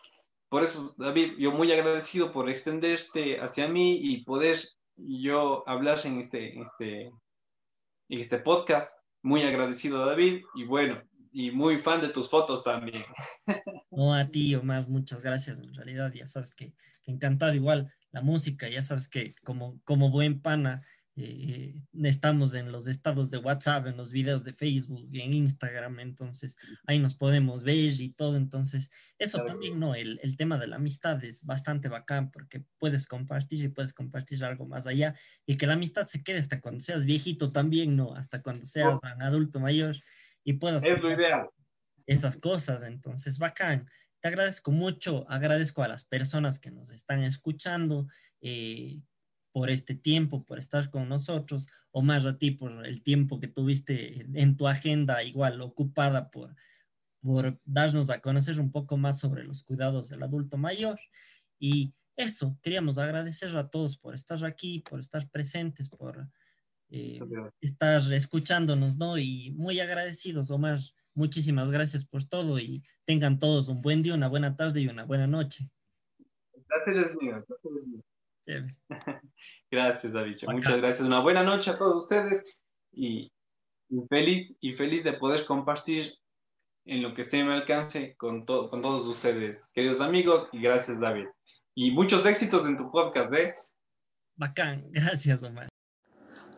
Por 0.47 0.63
eso, 0.63 0.95
David, 0.97 1.33
yo 1.37 1.51
muy 1.51 1.73
agradecido 1.73 2.31
por 2.31 2.49
extenderte 2.49 3.41
hacia 3.41 3.67
mí 3.67 3.99
y 4.01 4.23
poder 4.23 4.57
yo 4.95 5.67
hablar 5.67 5.97
en 6.05 6.19
este, 6.19 6.57
este, 6.61 7.07
en 7.07 8.19
este 8.19 8.37
podcast. 8.37 8.97
Muy 9.23 9.41
agradecido, 9.41 10.05
David, 10.05 10.43
y 10.53 10.63
bueno, 10.65 11.01
y 11.31 11.51
muy 11.51 11.79
fan 11.79 11.99
de 11.99 12.09
tus 12.09 12.29
fotos 12.29 12.63
también. 12.63 13.03
No, 13.91 14.13
a 14.13 14.27
ti, 14.27 14.53
Omar, 14.55 14.89
muchas 14.89 15.21
gracias. 15.21 15.59
En 15.59 15.73
realidad, 15.73 16.11
ya 16.13 16.27
sabes 16.27 16.53
que, 16.53 16.73
que 17.01 17.11
encantado 17.11 17.53
igual 17.53 17.93
la 18.11 18.21
música, 18.21 18.67
ya 18.67 18.83
sabes 18.83 19.07
que 19.07 19.35
como, 19.43 19.79
como 19.85 20.11
buen 20.11 20.41
pana, 20.41 20.85
eh, 21.17 21.81
estamos 22.03 22.55
en 22.55 22.73
los 22.73 22.87
estados 22.87 23.31
de 23.31 23.37
WhatsApp, 23.37 23.87
en 23.87 23.95
los 23.95 24.11
videos 24.11 24.43
de 24.43 24.51
Facebook, 24.51 25.07
en 25.13 25.33
Instagram, 25.33 26.01
entonces 26.01 26.57
ahí 26.85 26.99
nos 26.99 27.15
podemos 27.15 27.63
ver 27.63 28.01
y 28.01 28.09
todo, 28.09 28.35
entonces 28.35 28.91
eso 29.17 29.45
también, 29.45 29.79
¿no? 29.79 29.95
El, 29.95 30.19
el, 30.23 30.35
tema 30.35 30.57
de 30.57 30.67
la 30.67 30.75
amistad 30.75 31.23
es 31.23 31.45
bastante 31.45 31.87
bacán 31.87 32.31
porque 32.31 32.65
puedes 32.79 33.07
compartir 33.07 33.63
y 33.63 33.69
puedes 33.69 33.93
compartir 33.93 34.43
algo 34.43 34.65
más 34.65 34.87
allá 34.87 35.15
y 35.45 35.55
que 35.55 35.67
la 35.67 35.73
amistad 35.73 36.05
se 36.07 36.21
quede 36.21 36.39
hasta 36.39 36.59
cuando 36.59 36.81
seas 36.81 37.05
viejito 37.05 37.51
también, 37.51 37.95
¿no? 37.95 38.13
Hasta 38.13 38.41
cuando 38.41 38.65
seas 38.65 38.99
un 39.01 39.21
adulto 39.21 39.61
mayor 39.61 39.95
y 40.43 40.53
puedas... 40.53 40.85
Es 40.85 41.01
lo 41.01 41.13
ideal. 41.13 41.49
Esas 42.05 42.35
cosas, 42.37 42.83
entonces 42.83 43.39
bacán. 43.39 43.89
Te 44.21 44.27
agradezco 44.27 44.71
mucho, 44.71 45.25
agradezco 45.29 45.81
a 45.81 45.87
las 45.87 46.03
personas 46.03 46.59
que 46.59 46.71
nos 46.71 46.89
están 46.89 47.23
escuchando. 47.23 48.07
Eh, 48.41 48.99
por 49.55 49.69
este 49.69 49.95
tiempo, 49.95 50.43
por 50.43 50.59
estar 50.59 50.89
con 50.89 51.07
nosotros, 51.07 51.69
o 51.91 52.01
más 52.01 52.25
a 52.25 52.37
ti 52.37 52.51
por 52.51 52.85
el 52.85 53.01
tiempo 53.01 53.39
que 53.39 53.47
tuviste 53.47 54.27
en 54.33 54.57
tu 54.57 54.67
agenda 54.67 55.23
igual 55.23 55.61
ocupada 55.61 56.29
por, 56.29 56.53
por 57.21 57.57
darnos 57.63 58.09
a 58.09 58.19
conocer 58.19 58.59
un 58.59 58.69
poco 58.69 58.97
más 58.97 59.17
sobre 59.17 59.45
los 59.45 59.63
cuidados 59.63 60.09
del 60.09 60.23
adulto 60.23 60.57
mayor. 60.57 60.99
Y 61.57 61.93
eso, 62.17 62.59
queríamos 62.61 62.97
agradecer 62.97 63.55
a 63.55 63.69
todos 63.69 63.97
por 63.97 64.13
estar 64.13 64.43
aquí, 64.43 64.81
por 64.81 64.99
estar 64.99 65.25
presentes, 65.29 65.87
por 65.87 66.27
eh, 66.89 67.21
estar 67.61 68.01
escuchándonos, 68.11 68.97
¿no? 68.97 69.17
Y 69.17 69.51
muy 69.51 69.79
agradecidos, 69.79 70.51
Omar. 70.51 70.79
Muchísimas 71.13 71.71
gracias 71.71 72.03
por 72.03 72.25
todo 72.25 72.59
y 72.59 72.83
tengan 73.05 73.39
todos 73.39 73.69
un 73.69 73.81
buen 73.81 74.01
día, 74.01 74.15
una 74.15 74.27
buena 74.27 74.57
tarde 74.57 74.81
y 74.81 74.89
una 74.89 75.05
buena 75.05 75.27
noche. 75.27 75.69
Gracias, 76.67 77.15
mío. 77.21 77.41
Gracias, 77.47 78.05
Gracias, 79.71 80.13
David. 80.13 80.37
Muchas 80.47 80.77
gracias. 80.77 81.07
Una 81.07 81.19
buena 81.19 81.43
noche 81.43 81.71
a 81.71 81.77
todos 81.77 82.03
ustedes 82.03 82.43
y, 82.91 83.31
feliz 84.09 84.57
y 84.61 84.73
feliz 84.73 85.03
de 85.03 85.13
poder 85.13 85.45
compartir 85.45 86.13
en 86.85 87.01
lo 87.01 87.13
que 87.13 87.21
esté 87.21 87.39
en 87.39 87.47
mi 87.47 87.53
alcance 87.53 88.15
con, 88.15 88.45
con 88.45 88.81
todos 88.81 89.05
ustedes, 89.07 89.71
queridos 89.73 90.01
amigos, 90.01 90.47
y 90.51 90.61
gracias, 90.61 90.99
David. 90.99 91.25
Y 91.73 91.91
muchos 91.91 92.25
éxitos 92.25 92.65
en 92.67 92.77
tu 92.77 92.91
podcast, 92.91 93.33
¿eh? 93.33 93.55
Bacán, 94.35 94.85
gracias, 94.91 95.43
Omar. 95.43 95.67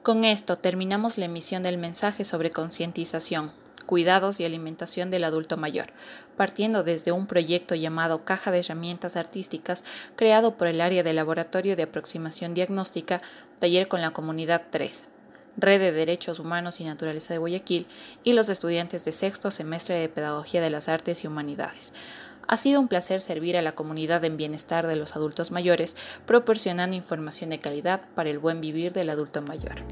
Con 0.04 0.26
esto 0.26 0.58
terminamos 0.58 1.18
la 1.18 1.26
emisión 1.26 1.64
del 1.64 1.78
mensaje 1.78 2.24
sobre 2.24 2.52
concientización 2.52 3.52
cuidados 3.88 4.40
y 4.40 4.46
alimentación 4.46 5.10
del 5.10 5.24
adulto 5.24 5.58
mayor, 5.58 5.88
partiendo 6.36 6.84
desde 6.84 7.12
un 7.12 7.26
proyecto 7.26 7.74
llamado 7.74 8.24
Caja 8.24 8.52
de 8.52 8.60
Herramientas 8.60 9.16
Artísticas 9.16 9.84
creado 10.16 10.56
por 10.58 10.68
el 10.68 10.82
área 10.82 11.02
de 11.02 11.14
Laboratorio 11.14 11.76
de 11.76 11.84
Aproximación 11.84 12.54
Diagnóstica, 12.54 13.22
Taller 13.58 13.88
con 13.88 14.02
la 14.02 14.12
Comunidad 14.12 14.64
3, 14.70 15.06
Red 15.58 15.80
de 15.80 15.92
Derechos 15.92 16.38
Humanos 16.38 16.80
y 16.80 16.84
Naturaleza 16.84 17.34
de 17.34 17.40
Guayaquil 17.40 17.88
y 18.24 18.34
los 18.34 18.50
estudiantes 18.50 19.06
de 19.06 19.12
sexto 19.12 19.50
semestre 19.50 19.96
de 19.96 20.10
Pedagogía 20.10 20.62
de 20.62 20.70
las 20.70 20.88
Artes 20.88 21.24
y 21.24 21.28
Humanidades. 21.28 21.94
Ha 22.48 22.58
sido 22.58 22.80
un 22.80 22.88
placer 22.88 23.20
servir 23.20 23.58
a 23.58 23.62
la 23.62 23.74
comunidad 23.74 24.24
en 24.24 24.38
bienestar 24.38 24.88
de 24.88 24.96
los 24.96 25.16
adultos 25.16 25.52
mayores, 25.52 25.98
proporcionando 26.26 26.96
información 26.96 27.50
de 27.50 27.60
calidad 27.60 28.02
para 28.16 28.30
el 28.30 28.40
buen 28.40 28.62
vivir 28.62 28.94
del 28.94 29.10
adulto 29.10 29.42
mayor. 29.42 29.84